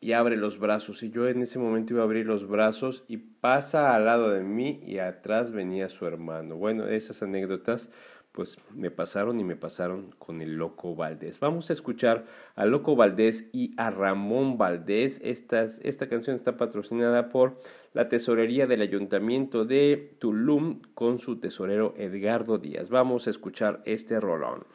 y 0.00 0.12
abre 0.12 0.36
los 0.36 0.58
brazos. 0.58 1.02
Y 1.02 1.10
yo 1.10 1.28
en 1.28 1.40
ese 1.40 1.58
momento 1.58 1.94
iba 1.94 2.02
a 2.02 2.04
abrir 2.04 2.26
los 2.26 2.46
brazos 2.46 3.04
y 3.08 3.16
pasa 3.16 3.94
al 3.94 4.04
lado 4.04 4.30
de 4.30 4.42
mí 4.42 4.80
y 4.82 4.98
atrás 4.98 5.50
venía 5.50 5.88
su 5.88 6.06
hermano. 6.06 6.56
Bueno, 6.56 6.86
esas 6.86 7.22
anécdotas 7.22 7.90
pues 8.34 8.58
me 8.74 8.90
pasaron 8.90 9.38
y 9.38 9.44
me 9.44 9.54
pasaron 9.54 10.10
con 10.18 10.42
el 10.42 10.56
Loco 10.56 10.96
Valdés. 10.96 11.38
Vamos 11.38 11.70
a 11.70 11.72
escuchar 11.72 12.24
a 12.56 12.66
Loco 12.66 12.96
Valdés 12.96 13.48
y 13.52 13.72
a 13.76 13.90
Ramón 13.90 14.58
Valdés. 14.58 15.20
Esta, 15.22 15.62
esta 15.62 16.08
canción 16.08 16.34
está 16.34 16.56
patrocinada 16.56 17.28
por 17.28 17.56
la 17.92 18.08
Tesorería 18.08 18.66
del 18.66 18.82
Ayuntamiento 18.82 19.64
de 19.64 20.16
Tulum 20.18 20.82
con 20.94 21.20
su 21.20 21.38
tesorero 21.38 21.94
Edgardo 21.96 22.58
Díaz. 22.58 22.90
Vamos 22.90 23.28
a 23.28 23.30
escuchar 23.30 23.82
este 23.86 24.18
rolón. 24.18 24.66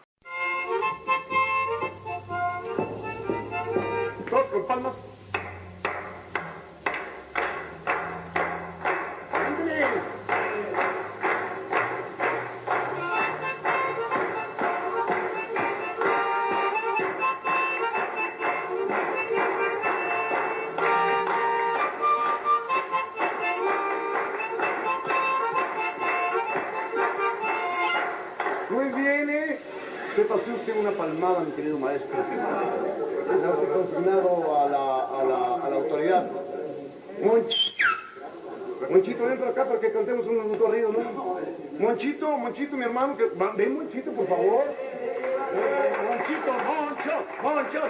Monchito, 46.29 46.51
Moncho, 46.67 47.25
Moncho. 47.41 47.81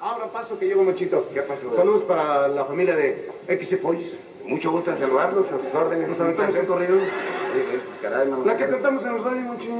Ahora 0.00 0.26
paso 0.26 0.58
que 0.58 0.66
llego, 0.66 0.84
Monchito. 0.84 1.28
¿Qué 1.34 1.42
pasó? 1.42 1.74
Saludos 1.74 2.02
para 2.02 2.46
la 2.48 2.64
familia 2.64 2.94
de 2.94 3.30
X 3.48 3.78
Pollis. 3.82 4.20
Mucho 4.44 4.70
gusto 4.70 4.92
en 4.92 4.98
saludarlos, 4.98 5.50
a 5.50 5.58
sus 5.58 5.74
órdenes. 5.74 6.08
Nos 6.08 6.20
aventamos 6.20 6.54
un 6.54 6.66
corrido. 6.66 6.98
Pues, 6.98 7.82
caray, 8.02 8.28
no, 8.28 8.44
la 8.44 8.56
que 8.56 8.68
cantamos 8.68 9.04
en 9.04 9.14
los 9.14 9.24
radio, 9.24 9.40
Monchito. 9.40 9.74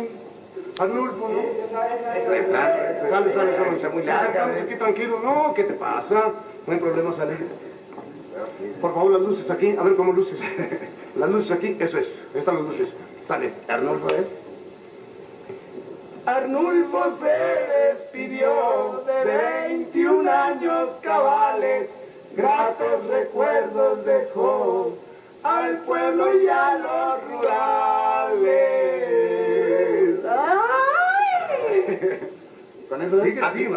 Arnulfo, 0.81 1.29
¿no? 1.29 1.43
Sale, 1.71 3.33
sale, 3.33 3.53
sale. 3.53 3.77
Está 3.77 3.91
muy 3.91 4.03
larga. 4.03 4.47
aquí 4.47 4.75
tranquilo. 4.75 5.21
No, 5.23 5.55
¿qué 5.55 5.65
te 5.65 5.75
pasa? 5.75 6.33
No 6.67 6.73
hay 6.73 6.81
problema, 6.81 7.13
sale. 7.13 7.37
Por 8.81 8.95
favor, 8.95 9.13
las 9.13 9.21
luces 9.21 9.49
aquí. 9.49 9.77
A 9.79 9.83
ver 9.85 9.95
cómo 9.95 10.13
luces. 10.13 10.41
Las 11.17 11.31
luces 11.31 11.53
aquí, 11.53 11.77
eso 11.79 11.97
es. 11.97 12.13
Están 12.35 12.57
las 12.57 12.65
luces. 12.65 12.93
Sale. 13.23 13.53
Arnulfo, 13.69 14.09
¿eh? 14.11 14.27
Arnulfo 16.27 17.19
se 17.19 17.27
despidió 17.27 19.03
de 19.07 19.25
21 19.69 20.31
años 20.31 20.99
cabales. 21.03 21.91
Gratos 22.35 23.07
recuerdos 23.09 24.05
dejó 24.07 24.97
al 25.43 25.79
pueblo 25.81 26.43
y 26.43 26.49
a 26.49 26.79
los 26.79 27.23
rurales. 27.29 28.65
Con 32.89 33.03
eso 33.03 33.23
sigue, 33.23 33.43
así, 33.43 33.69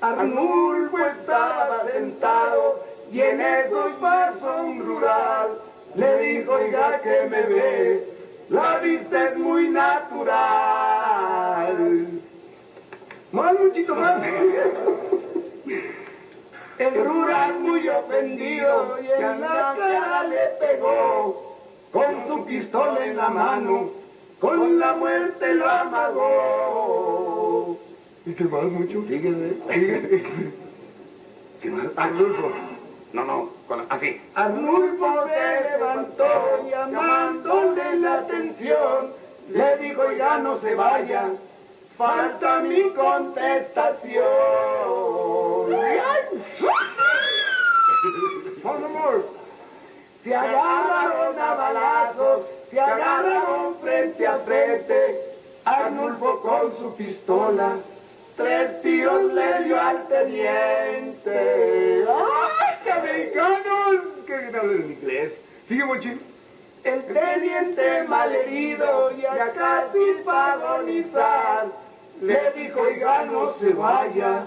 Arnulfo 0.00 0.98
estaba 0.98 1.86
sentado 1.92 2.82
y 3.12 3.20
en 3.20 3.40
eso 3.40 3.92
pasó 4.00 4.62
un 4.62 4.80
rural. 4.86 5.58
Le 5.94 6.18
dijo, 6.20 6.52
oiga, 6.52 7.00
que 7.02 7.28
me 7.28 7.42
ve, 7.42 8.08
la 8.48 8.78
vista 8.78 9.28
es 9.28 9.36
muy 9.36 9.68
natural. 9.68 11.00
Más, 13.32 13.60
muchito 13.60 13.94
más. 13.94 14.20
El 16.78 17.04
rural 17.04 17.60
y 18.28 18.60
en 19.22 19.40
la 19.40 19.74
cara 19.78 20.24
le 20.24 20.46
pegó 20.60 21.56
con 21.92 22.26
su 22.26 22.44
pistola 22.44 23.04
en 23.06 23.16
la 23.16 23.28
mano 23.30 24.00
con 24.40 24.78
la 24.78 24.94
muerte 24.94 25.54
lo 25.54 25.68
amagó. 25.68 26.98
¿Y 28.24 28.32
qué 28.32 28.44
más, 28.44 28.64
mucho? 28.64 29.04
Sígueme. 29.06 29.52
Sigue. 29.68 30.24
¿Qué 31.60 31.70
más? 31.70 31.86
Arnulfo, 31.94 32.50
No, 33.12 33.24
no, 33.24 33.50
con, 33.68 33.84
así. 33.90 34.18
Arnulfo 34.34 35.28
se 35.28 35.70
levantó 35.70 36.24
llamándole 36.70 37.96
la 37.96 38.14
atención. 38.14 39.12
Le 39.50 39.76
dijo, 39.76 40.10
ya 40.16 40.38
no 40.38 40.56
se 40.56 40.74
vaya, 40.74 41.28
falta 41.98 42.60
mi 42.60 42.90
contestación. 42.94 44.24
Favor. 48.62 49.28
Se 50.24 50.34
agarraron 50.34 51.38
a 51.38 51.54
balazos, 51.54 52.46
se 52.70 52.80
agarraron 52.80 53.76
frente 53.80 54.26
a 54.26 54.38
frente. 54.38 55.20
Arnulfo 55.64 56.40
con 56.40 56.74
su 56.76 56.94
pistola, 56.96 57.76
tres 58.36 58.80
tiros 58.80 59.32
le 59.34 59.64
dio 59.64 59.80
al 59.80 60.08
teniente. 60.08 62.06
¡Ay, 62.08 62.78
qué 62.84 62.92
americanos! 62.92 64.04
¡Qué 64.26 64.34
hablan 64.34 64.70
en 64.70 64.92
inglés! 64.92 65.42
Sigue, 65.64 65.84
Monchín. 65.84 66.20
El 66.82 67.04
teniente 67.04 68.04
malherido 68.04 69.10
ya 69.18 69.52
casi 69.52 70.22
para 70.24 70.54
agonizar, 70.54 71.66
le 72.22 72.50
dijo, 72.52 72.80
oiga, 72.80 73.26
no 73.26 73.52
se 73.58 73.74
vaya, 73.74 74.46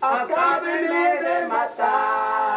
acábeme 0.00 1.22
de 1.22 1.46
matar. 1.46 2.47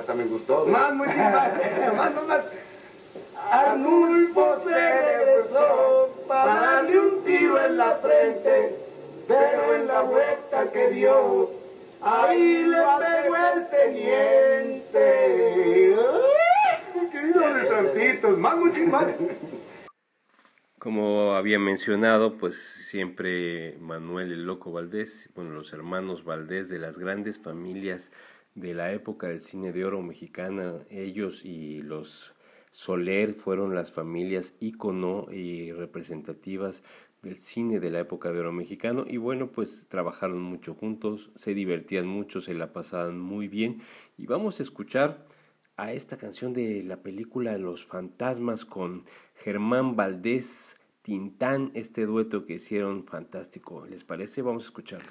Hasta 0.00 0.14
me 0.14 0.24
gustó. 0.24 0.66
¿eh? 0.66 0.70
Más, 0.70 0.94
más, 0.94 1.14
más, 1.14 1.94
más, 1.94 2.26
más. 2.26 2.44
Arnulfo 3.50 4.62
se 4.64 5.02
regresó 5.02 6.24
para 6.26 6.54
darle 6.54 6.98
un 6.98 7.22
tiro 7.22 7.62
en 7.62 7.76
la 7.76 7.96
frente, 7.96 8.76
pero 9.28 9.74
en 9.74 9.86
la 9.86 10.00
vuelta 10.00 10.72
que 10.72 10.88
dio, 10.88 11.50
ahí 12.00 12.64
le 12.64 12.78
pegó 12.78 13.36
el 13.54 13.68
teniente. 13.68 14.96
Querido 17.12 17.40
de 17.40 17.64
tantitos, 17.64 18.38
más, 18.38 18.56
más. 18.86 19.18
Como 20.78 21.34
había 21.34 21.58
mencionado, 21.58 22.38
pues 22.38 22.56
siempre 22.88 23.76
Manuel 23.80 24.32
el 24.32 24.46
Loco 24.46 24.72
Valdés, 24.72 25.28
bueno, 25.34 25.50
los 25.50 25.74
hermanos 25.74 26.24
Valdés 26.24 26.70
de 26.70 26.78
las 26.78 26.98
grandes 26.98 27.38
familias 27.38 28.10
de 28.54 28.74
la 28.74 28.92
época 28.92 29.28
del 29.28 29.40
cine 29.40 29.72
de 29.72 29.84
oro 29.84 30.02
mexicana, 30.02 30.78
ellos 30.90 31.44
y 31.44 31.82
los 31.82 32.34
Soler 32.70 33.34
fueron 33.34 33.74
las 33.74 33.90
familias 33.90 34.54
ícono 34.60 35.26
y 35.30 35.72
representativas 35.72 36.84
del 37.22 37.36
cine 37.36 37.80
de 37.80 37.90
la 37.90 38.00
época 38.00 38.30
de 38.30 38.40
oro 38.40 38.52
mexicano 38.52 39.04
y 39.06 39.16
bueno 39.16 39.50
pues 39.50 39.88
trabajaron 39.88 40.40
mucho 40.40 40.74
juntos, 40.74 41.30
se 41.34 41.52
divertían 41.52 42.06
mucho, 42.06 42.40
se 42.40 42.54
la 42.54 42.72
pasaban 42.72 43.18
muy 43.18 43.48
bien 43.48 43.82
y 44.16 44.26
vamos 44.26 44.60
a 44.60 44.62
escuchar 44.62 45.26
a 45.76 45.92
esta 45.92 46.16
canción 46.16 46.52
de 46.52 46.82
la 46.84 46.98
película 46.98 47.58
Los 47.58 47.86
Fantasmas 47.86 48.64
con 48.64 49.00
Germán 49.34 49.96
Valdés 49.96 50.76
Tintán, 51.02 51.70
este 51.74 52.04
dueto 52.04 52.44
que 52.44 52.54
hicieron 52.54 53.04
fantástico, 53.04 53.86
¿les 53.86 54.04
parece? 54.04 54.42
Vamos 54.42 54.64
a 54.64 54.66
escucharlo. 54.66 55.10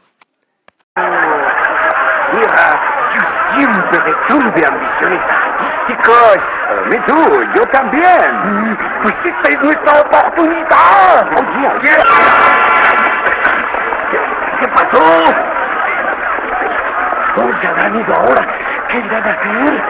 Yo 2.41 3.21
siempre 3.55 4.15
tuve 4.27 4.65
ambiciones 4.65 5.21
artísticas. 5.21 6.41
Me 6.87 6.97
tú, 6.99 7.43
yo 7.53 7.67
también. 7.67 8.77
Pues 9.01 9.15
esta 9.25 9.49
es 9.49 9.61
nuestra 9.61 10.01
oportunidad. 10.01 11.27
¿Qué, 11.81 11.89
qué 14.59 14.67
pasó? 14.67 15.03
¿Dónde 17.35 17.67
habrán 17.67 17.99
ido 17.99 18.15
ahora? 18.15 18.47
¿Qué 18.87 18.99
irán 18.99 19.23
a 19.23 19.31
hacer? 19.31 19.83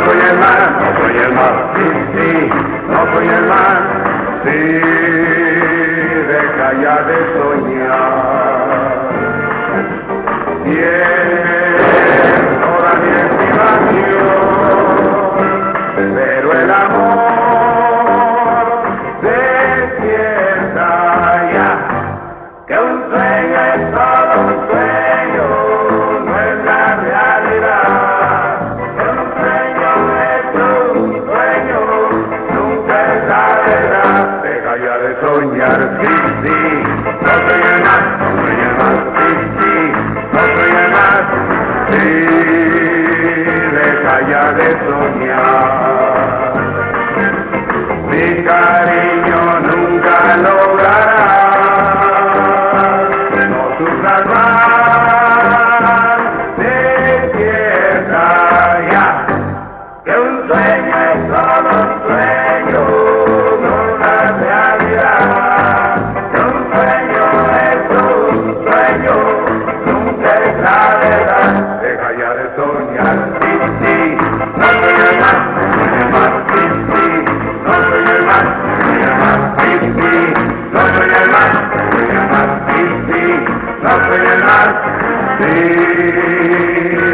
No 0.00 0.06
soy 0.06 0.20
el 0.30 0.36
mal, 0.38 0.62
no 0.80 0.88
soy 0.98 1.16
el 1.18 1.32
mal, 1.32 1.54
sí, 1.74 1.86
sí, 2.14 2.32
no 2.88 3.00
soy 3.12 3.28
el 3.28 3.44
mal, 3.46 3.78
sí, 4.44 4.58
deja 6.28 6.68
ya 6.82 6.96
de 7.02 7.18
soñar. 7.36 8.60
Tienes 10.64 11.84
toda 12.60 12.90
mi 13.00 13.10
estimación, 13.26 14.24
pero 16.14 16.48
el 16.52 16.70
amor 16.70 17.09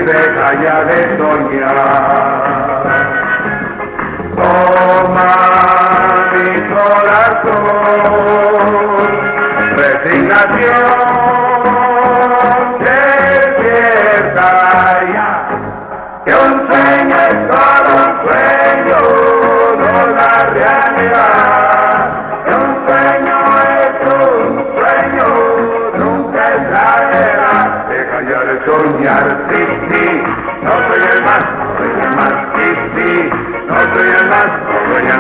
deja 0.07 0.49
ya 0.63 0.85
de 0.85 0.99
soñar. 1.19 2.26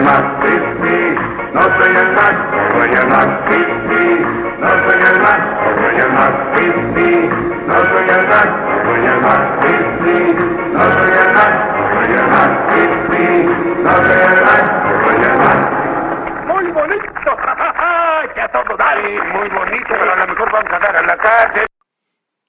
Más, 0.06 0.22
no. 15.36 16.54
Muy 16.54 16.70
bonito, 16.72 17.36
todo 18.52 18.76
dar, 18.76 19.02
muy 19.32 19.48
bonito, 19.48 19.88
pero 19.88 20.12
a 20.12 20.16
lo 20.16 20.26
mejor 20.28 20.52
vamos 20.52 20.72
a 20.72 20.78
dar 20.78 20.96
a 20.96 21.02
la 21.02 21.16
cárcel. 21.16 21.66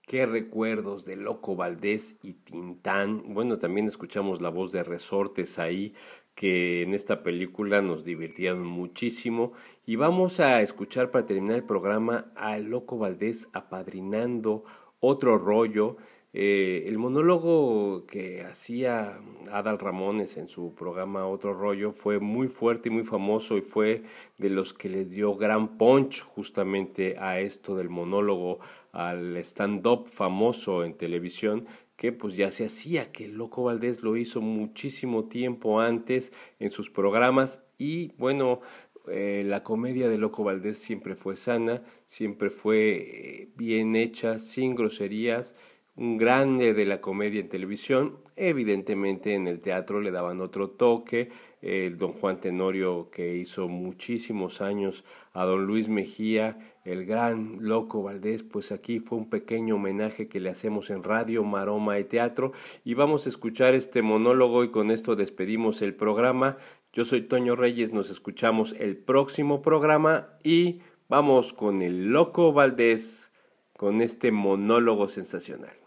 Qué 0.04 0.26
recuerdos 0.26 1.04
de 1.06 1.18
Loco 1.18 1.56
Valdés 1.56 2.18
y 2.22 2.34
Tintán. 2.34 3.34
Bueno, 3.34 3.58
también 3.60 3.88
escuchamos 3.88 4.42
la 4.42 4.50
voz 4.50 4.72
de 4.72 4.84
Resortes 4.84 5.60
ahí, 5.60 5.94
que 6.38 6.84
en 6.84 6.94
esta 6.94 7.24
película 7.24 7.82
nos 7.82 8.06
divirtieron 8.06 8.64
muchísimo. 8.64 9.54
Y 9.88 9.96
vamos 9.96 10.40
a 10.40 10.62
escuchar 10.62 11.10
para 11.10 11.26
terminar 11.26 11.58
el 11.58 11.64
programa 11.64 12.32
a 12.36 12.60
Loco 12.60 13.00
Valdés 13.00 13.50
apadrinando 13.54 14.64
otro 15.00 15.40
rollo. 15.40 15.98
Eh, 16.34 16.84
el 16.86 17.00
monólogo 17.00 18.06
que 18.06 18.44
hacía 18.44 19.18
Adal 19.52 19.80
Ramones 19.80 20.38
en 20.38 20.48
su 20.48 20.76
programa 20.76 21.26
Otro 21.26 21.56
Rollo 21.56 21.92
fue 21.92 22.20
muy 22.20 22.48
fuerte 22.48 22.90
y 22.90 22.92
muy 22.92 23.04
famoso 23.04 23.58
y 23.58 23.62
fue 23.62 24.04
de 24.38 24.52
los 24.52 24.76
que 24.76 24.90
le 24.90 25.06
dio 25.06 25.36
gran 25.36 25.80
punch 25.80 26.22
justamente 26.22 27.18
a 27.18 27.40
esto 27.40 27.76
del 27.76 27.90
monólogo, 27.90 28.60
al 28.92 29.38
stand-up 29.38 30.06
famoso 30.08 30.84
en 30.84 30.94
televisión 30.94 31.66
que 31.98 32.14
pues 32.14 32.36
ya 32.38 32.52
se 32.52 32.66
hacía, 32.66 33.12
que 33.12 33.26
el 33.26 33.34
Loco 33.34 33.64
Valdés 33.64 34.04
lo 34.04 34.16
hizo 34.16 34.40
muchísimo 34.40 35.26
tiempo 35.26 35.82
antes 35.82 36.32
en 36.60 36.70
sus 36.70 36.90
programas 36.90 37.66
y 37.78 38.14
bueno, 38.18 38.62
eh, 39.10 39.44
la 39.46 39.64
comedia 39.64 40.08
de 40.08 40.18
Loco 40.18 40.44
Valdés 40.44 40.78
siempre 40.78 41.16
fue 41.16 41.36
sana, 41.36 41.82
siempre 42.06 42.50
fue 42.50 42.92
eh, 42.92 43.50
bien 43.56 43.96
hecha, 43.96 44.40
sin 44.40 44.76
groserías 44.76 45.56
un 45.98 46.18
grande 46.18 46.74
de 46.74 46.86
la 46.86 47.02
comedia 47.02 47.42
en 47.42 47.50
televisión. 47.50 48.20
Evidentemente 48.36 49.34
en 49.34 49.48
el 49.48 49.60
teatro 49.60 50.00
le 50.00 50.12
daban 50.12 50.42
otro 50.42 50.70
toque. 50.70 51.30
El 51.62 51.98
don 51.98 52.14
Juan 52.14 52.40
Tenorio 52.40 53.10
que 53.10 53.36
hizo 53.36 53.68
muchísimos 53.68 54.62
años 54.62 55.04
a 55.34 55.44
don 55.44 55.66
Luis 55.66 55.90
Mejía, 55.90 56.77
el 56.88 57.06
gran 57.06 57.58
loco 57.60 58.02
Valdés, 58.02 58.44
pues 58.44 58.72
aquí 58.72 59.00
fue 59.00 59.18
un 59.18 59.30
pequeño 59.30 59.76
homenaje 59.76 60.28
que 60.28 60.40
le 60.40 60.50
hacemos 60.50 60.90
en 60.90 61.04
Radio 61.04 61.44
Maroma 61.44 62.00
y 62.00 62.06
Teatro. 62.06 62.54
Y 62.86 62.94
vamos 62.94 63.26
a 63.26 63.30
escuchar 63.30 63.76
este 63.76 64.02
monólogo 64.02 64.64
y 64.64 64.72
con 64.72 64.90
esto 64.90 65.16
despedimos 65.16 65.82
el 65.82 65.94
programa. 65.94 66.58
Yo 66.94 67.04
soy 67.04 67.22
Toño 67.22 67.56
Reyes, 67.56 67.92
nos 67.92 68.10
escuchamos 68.10 68.74
el 68.80 68.96
próximo 68.98 69.62
programa 69.62 70.30
y 70.44 70.80
vamos 71.10 71.54
con 71.54 71.82
el 71.82 72.08
loco 72.08 72.54
Valdés 72.54 73.34
con 73.76 74.02
este 74.02 74.32
monólogo 74.32 75.10
sensacional. 75.10 75.87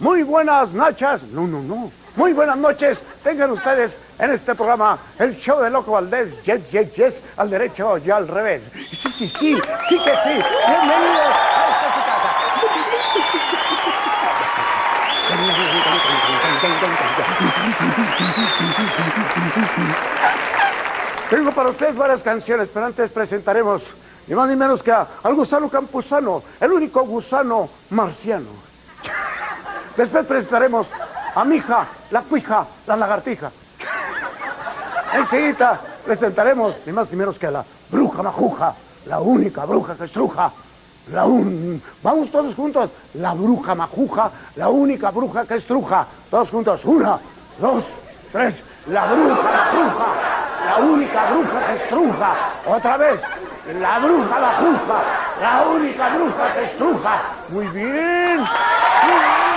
Muy 0.00 0.22
buenas 0.22 0.70
noches. 0.72 1.22
No, 1.32 1.46
no, 1.46 1.60
no. 1.62 1.90
Muy 2.16 2.32
buenas 2.32 2.56
noches. 2.56 2.98
Tengan 3.22 3.50
ustedes 3.50 3.92
en 4.18 4.32
este 4.32 4.54
programa 4.54 4.98
el 5.18 5.36
show 5.38 5.60
de 5.60 5.70
Loco 5.70 5.92
Valdés. 5.92 6.42
Yes, 6.44 6.70
yes, 6.70 6.92
yes. 6.94 7.14
Al 7.36 7.50
derecho 7.50 7.98
y 7.98 8.10
al 8.10 8.28
revés. 8.28 8.62
Sí, 8.72 9.10
sí, 9.18 9.32
sí. 9.38 9.58
Sí 9.88 9.98
que 9.98 10.10
sí. 10.10 10.44
Bienvenidos 10.68 11.26
a 11.26 11.88
esta 11.88 12.04
casa. 12.06 12.28
Tengo 21.30 21.52
para 21.52 21.68
ustedes 21.68 21.96
varias 21.96 22.20
canciones, 22.22 22.68
pero 22.72 22.86
antes 22.86 23.10
presentaremos 23.10 23.82
ni 24.28 24.34
más 24.34 24.48
ni 24.48 24.56
menos 24.56 24.82
que 24.82 24.92
a, 24.92 25.06
al 25.22 25.34
gusano 25.34 25.68
campusano, 25.68 26.42
el 26.60 26.72
único 26.72 27.02
gusano 27.02 27.68
marciano. 27.90 28.67
Después 29.98 30.26
presentaremos 30.26 30.86
a 31.34 31.44
mi 31.44 31.56
hija, 31.56 31.84
la 32.12 32.22
cuija, 32.22 32.64
la 32.86 32.96
lagartija. 32.96 33.50
Enseguida 35.12 35.80
presentaremos 36.06 36.76
ni 36.86 36.92
más 36.92 37.10
ni 37.10 37.16
menos 37.16 37.36
que 37.36 37.48
a 37.48 37.50
la 37.50 37.64
bruja 37.90 38.22
majuja, 38.22 38.74
la 39.06 39.18
única 39.18 39.64
bruja 39.64 39.96
que 39.96 40.04
estruja. 40.04 40.52
La 41.12 41.24
un... 41.24 41.82
Vamos 42.04 42.30
todos 42.30 42.54
juntos. 42.54 42.90
La 43.14 43.34
bruja 43.34 43.74
majuja, 43.74 44.30
la 44.54 44.68
única 44.68 45.10
bruja 45.10 45.44
que 45.44 45.56
estruja. 45.56 46.06
Todos 46.30 46.48
juntos. 46.48 46.84
Una, 46.84 47.18
dos, 47.58 47.82
tres. 48.30 48.54
La 48.86 49.04
bruja 49.04 49.42
majuja, 49.42 50.06
la 50.64 50.76
única 50.76 51.30
bruja 51.30 51.66
que 51.66 51.74
estruja. 51.74 52.34
Otra 52.66 52.96
vez. 52.98 53.20
La 53.80 53.98
bruja 53.98 54.38
majuja, 54.38 55.02
la 55.40 55.66
única 55.66 56.08
bruja 56.14 56.54
que 56.54 56.64
estruja. 56.66 57.22
Muy 57.48 57.66
bien. 57.66 58.36
Muy 58.36 58.44
bien. 58.44 59.47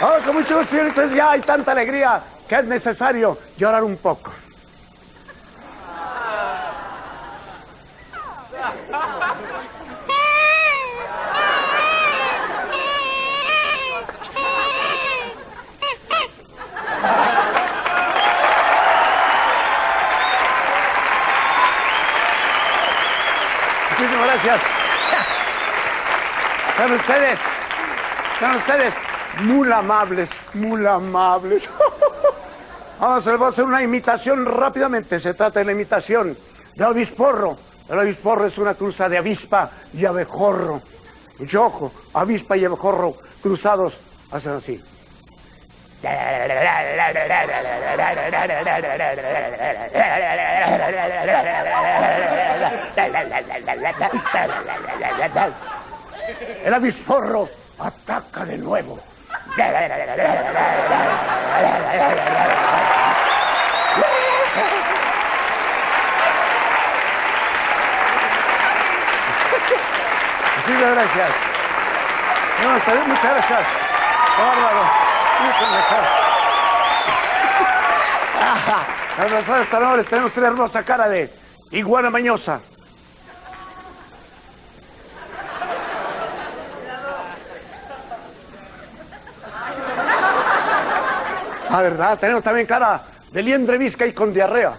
Ahora 0.00 0.24
con 0.24 0.36
mucho 0.36 0.58
gusto, 0.58 1.06
ya 1.14 1.32
hay 1.32 1.42
tanta 1.42 1.72
alegría 1.72 2.22
que 2.48 2.54
es 2.54 2.64
necesario 2.64 3.36
llorar 3.58 3.84
un 3.84 3.98
poco. 3.98 4.32
Muchísimas 23.90 24.26
gracias. 24.26 24.60
Son 26.78 26.92
ustedes, 26.92 27.38
son 28.40 28.56
ustedes 28.56 29.09
muy 29.40 29.70
amables, 29.72 30.28
muy 30.54 30.86
amables. 30.86 31.62
Vamos 33.00 33.26
a 33.26 33.46
hacer 33.48 33.64
una 33.64 33.82
imitación 33.82 34.44
rápidamente. 34.44 35.18
Se 35.20 35.34
trata 35.34 35.60
de 35.60 35.64
la 35.64 35.72
imitación 35.72 36.36
de 36.76 36.84
avisporro. 36.84 37.56
El 37.88 37.98
avisporro 37.98 38.46
es 38.46 38.58
una 38.58 38.74
cruza 38.74 39.08
de 39.08 39.18
avispa 39.18 39.70
y 39.94 40.04
abejorro. 40.04 40.80
Mucho 41.38 41.64
ojo, 41.64 41.92
avispa 42.14 42.56
y 42.56 42.64
abejorro 42.64 43.14
cruzados 43.42 43.94
hacen 44.30 44.52
así. 44.52 44.80
El 56.64 56.74
avisporro 56.74 57.48
ataca 57.78 58.44
de 58.44 58.58
nuevo. 58.58 58.98
Muchas 70.66 70.94
gracias. 70.94 71.30
No, 72.62 72.76
está 72.76 72.94
muchas 73.06 73.22
gracias. 73.22 73.66
Bárbaro. 74.38 74.84
Las 79.18 79.28
personas 79.30 79.68
tan 79.68 80.04
tenemos 80.06 80.36
una 80.36 80.46
hermosa 80.46 80.82
cara 80.82 81.08
de 81.08 81.28
iguana 81.72 82.08
mañosa. 82.08 82.60
Ah, 91.72 91.82
¿verdad? 91.82 92.18
Tenemos 92.18 92.42
también 92.42 92.66
cara 92.66 93.00
de 93.30 93.42
liendre 93.44 93.78
visca 93.78 94.04
y 94.04 94.12
con 94.12 94.34
diarrea. 94.34 94.72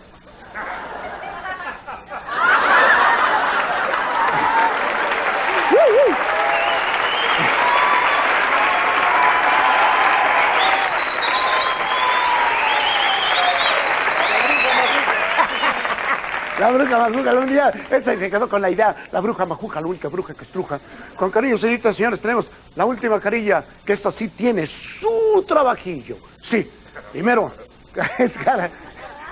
La 16.59 16.71
bruja 16.71 16.97
majuja, 16.99 17.33
un 17.33 17.47
día, 17.47 17.73
esta 17.89 18.15
se 18.17 18.29
quedó 18.29 18.47
con 18.49 18.61
la 18.61 18.69
idea, 18.69 18.95
la 19.11 19.19
bruja 19.21 19.45
majuja, 19.45 19.79
la 19.81 19.87
única 19.87 20.09
bruja 20.09 20.33
que 20.33 20.43
estruja. 20.43 20.79
Con 21.15 21.31
cariño, 21.31 21.57
señoritas 21.57 21.93
y 21.93 21.97
señores, 21.97 22.19
tenemos 22.19 22.47
la 22.75 22.85
última 22.85 23.19
carilla, 23.19 23.63
que 23.85 23.93
esta 23.93 24.11
sí 24.11 24.27
tiene 24.27 24.67
su 24.67 25.43
trabajillo. 25.47 26.17
Sí, 26.43 26.69
primero, 27.11 27.51
es 28.17 28.31
cara. 28.43 28.69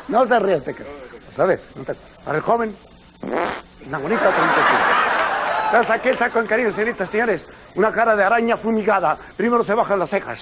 No 0.07 0.25
se 0.25 0.39
ríe 0.39 0.55
este 0.55 0.75
¿sabes? 1.35 1.61
Para 2.25 2.37
el 2.37 2.43
joven, 2.43 2.75
una 3.87 3.97
bonita 3.97 4.29
presentación. 4.29 4.81
Entonces 5.65 5.89
aquí 5.91 6.09
está 6.09 6.29
con 6.29 6.47
cariño, 6.47 6.71
señoritas 6.71 7.09
señores, 7.09 7.41
una 7.75 7.91
cara 7.91 8.15
de 8.15 8.23
araña 8.23 8.57
fumigada. 8.57 9.17
Primero 9.37 9.63
se 9.63 9.73
bajan 9.73 9.99
las 9.99 10.09
cejas. 10.09 10.39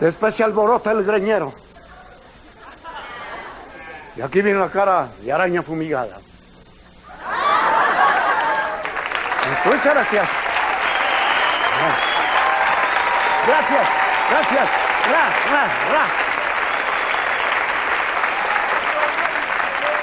Después 0.00 0.34
se 0.34 0.44
alborota 0.44 0.90
el 0.92 1.04
greñero. 1.04 1.54
Y 4.16 4.20
aquí 4.22 4.42
viene 4.42 4.58
la 4.58 4.68
cara 4.68 5.08
de 5.20 5.32
araña 5.32 5.62
fumigada. 5.62 6.18
Muchas 9.64 9.94
gracias. 9.94 10.28
Gracias, 13.46 13.88
gracias. 14.30 14.68
Ra, 15.10 15.24
ra, 15.50 15.64
ra. 15.92 16.04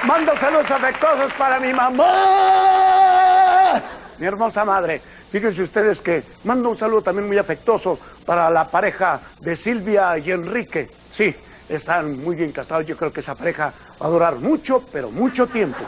Mando 0.05 0.37
saludos 0.37 0.69
afectuosos 0.69 1.33
para 1.33 1.59
mi 1.59 1.73
mamá, 1.73 3.81
mi 4.19 4.27
hermosa 4.27 4.63
madre. 4.63 5.01
Fíjense 5.31 5.63
ustedes 5.63 5.99
que 5.99 6.23
mando 6.43 6.69
un 6.69 6.77
saludo 6.77 7.01
también 7.01 7.27
muy 7.27 7.39
afectuoso 7.39 7.97
para 8.25 8.51
la 8.51 8.67
pareja 8.67 9.19
de 9.41 9.55
Silvia 9.55 10.15
y 10.19 10.31
Enrique. 10.31 10.87
Sí, 11.11 11.35
están 11.69 12.23
muy 12.23 12.35
bien 12.35 12.51
casados. 12.51 12.85
Yo 12.85 12.95
creo 12.95 13.11
que 13.11 13.21
esa 13.21 13.33
pareja 13.33 13.73
va 13.99 14.05
a 14.05 14.09
durar 14.09 14.35
mucho, 14.35 14.83
pero 14.91 15.09
mucho 15.09 15.47
tiempo. 15.47 15.79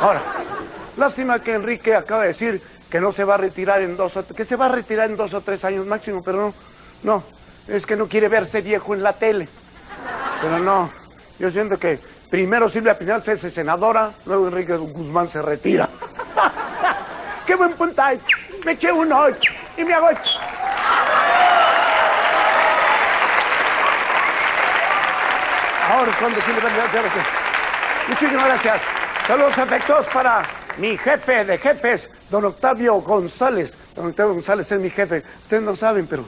Ahora, 0.00 0.20
lástima 0.96 1.38
que 1.38 1.54
Enrique 1.54 1.94
acaba 1.94 2.22
de 2.22 2.28
decir 2.28 2.60
que 2.90 3.00
no 3.00 3.12
se 3.12 3.22
va 3.22 3.34
a 3.34 3.38
retirar 3.38 3.82
en 3.82 3.96
dos 3.96 4.16
o 4.16 4.26
que 4.26 4.44
se 4.44 4.56
va 4.56 4.66
a 4.66 4.70
retirar 4.70 5.08
en 5.08 5.16
dos 5.16 5.32
o 5.32 5.40
tres 5.40 5.64
años 5.64 5.86
máximo, 5.86 6.24
pero 6.24 6.38
no, 6.38 6.54
no, 7.04 7.22
es 7.68 7.86
que 7.86 7.96
no 7.96 8.06
quiere 8.06 8.28
verse 8.28 8.60
viejo 8.60 8.94
en 8.94 9.02
la 9.02 9.12
tele. 9.12 9.48
Pero 10.40 10.58
no, 10.58 10.90
yo 11.38 11.50
siento 11.50 11.78
que 11.78 11.98
primero 12.30 12.70
Silvia 12.70 12.98
Pinal 12.98 13.22
se 13.22 13.32
hace 13.32 13.50
senadora, 13.50 14.10
luego 14.26 14.48
Enrique 14.48 14.76
Guzmán 14.76 15.30
se 15.30 15.42
retira. 15.42 15.88
¡Qué 17.46 17.54
buen 17.54 17.72
puntaje! 17.72 18.20
Me 18.64 18.72
eché 18.72 18.92
uno 18.92 19.28
y 19.76 19.84
me 19.84 19.94
hago... 19.94 20.08
Ahora 25.90 26.16
cuando 26.18 26.40
Silvia 26.42 26.60
Pinal 26.60 26.88
Muchísimas 28.08 28.44
gracias. 28.46 28.80
Saludos 29.26 29.58
afectuosos 29.58 30.06
para 30.12 30.46
mi 30.78 30.96
jefe 30.96 31.44
de 31.44 31.58
jefes, 31.58 32.08
don 32.30 32.46
Octavio 32.46 32.94
González. 33.00 33.74
Don 33.94 34.06
Octavio 34.06 34.34
González 34.34 34.70
es 34.72 34.80
mi 34.80 34.88
jefe. 34.88 35.22
Ustedes 35.42 35.62
no 35.62 35.76
saben, 35.76 36.06
pero 36.06 36.24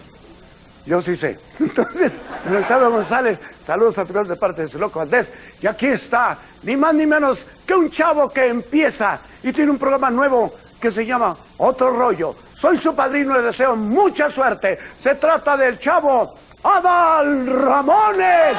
yo 0.90 1.00
sí 1.00 1.16
sé. 1.16 1.38
Entonces, 1.60 2.12
Octavio 2.52 2.90
González, 2.90 3.38
saludos 3.64 3.96
afectuosos 3.96 4.28
de 4.28 4.36
parte 4.36 4.62
de 4.62 4.68
su 4.68 4.78
loco 4.78 4.98
Valdés. 4.98 5.32
Y 5.62 5.68
aquí 5.68 5.86
está, 5.86 6.36
ni 6.64 6.76
más 6.76 6.94
ni 6.94 7.06
menos 7.06 7.38
que 7.64 7.74
un 7.74 7.90
chavo 7.90 8.28
que 8.30 8.48
empieza 8.48 9.20
y 9.44 9.52
tiene 9.52 9.70
un 9.70 9.78
programa 9.78 10.10
nuevo 10.10 10.52
que 10.80 10.90
se 10.90 11.06
llama 11.06 11.36
Otro 11.58 11.90
Rollo. 11.96 12.34
Soy 12.58 12.78
su 12.78 12.94
padrino 12.94 13.34
y 13.34 13.38
le 13.38 13.42
deseo 13.42 13.76
mucha 13.76 14.30
suerte. 14.30 14.78
Se 15.00 15.14
trata 15.14 15.56
del 15.56 15.78
chavo 15.78 16.34
Adal 16.64 17.46
Ramones. 17.46 18.56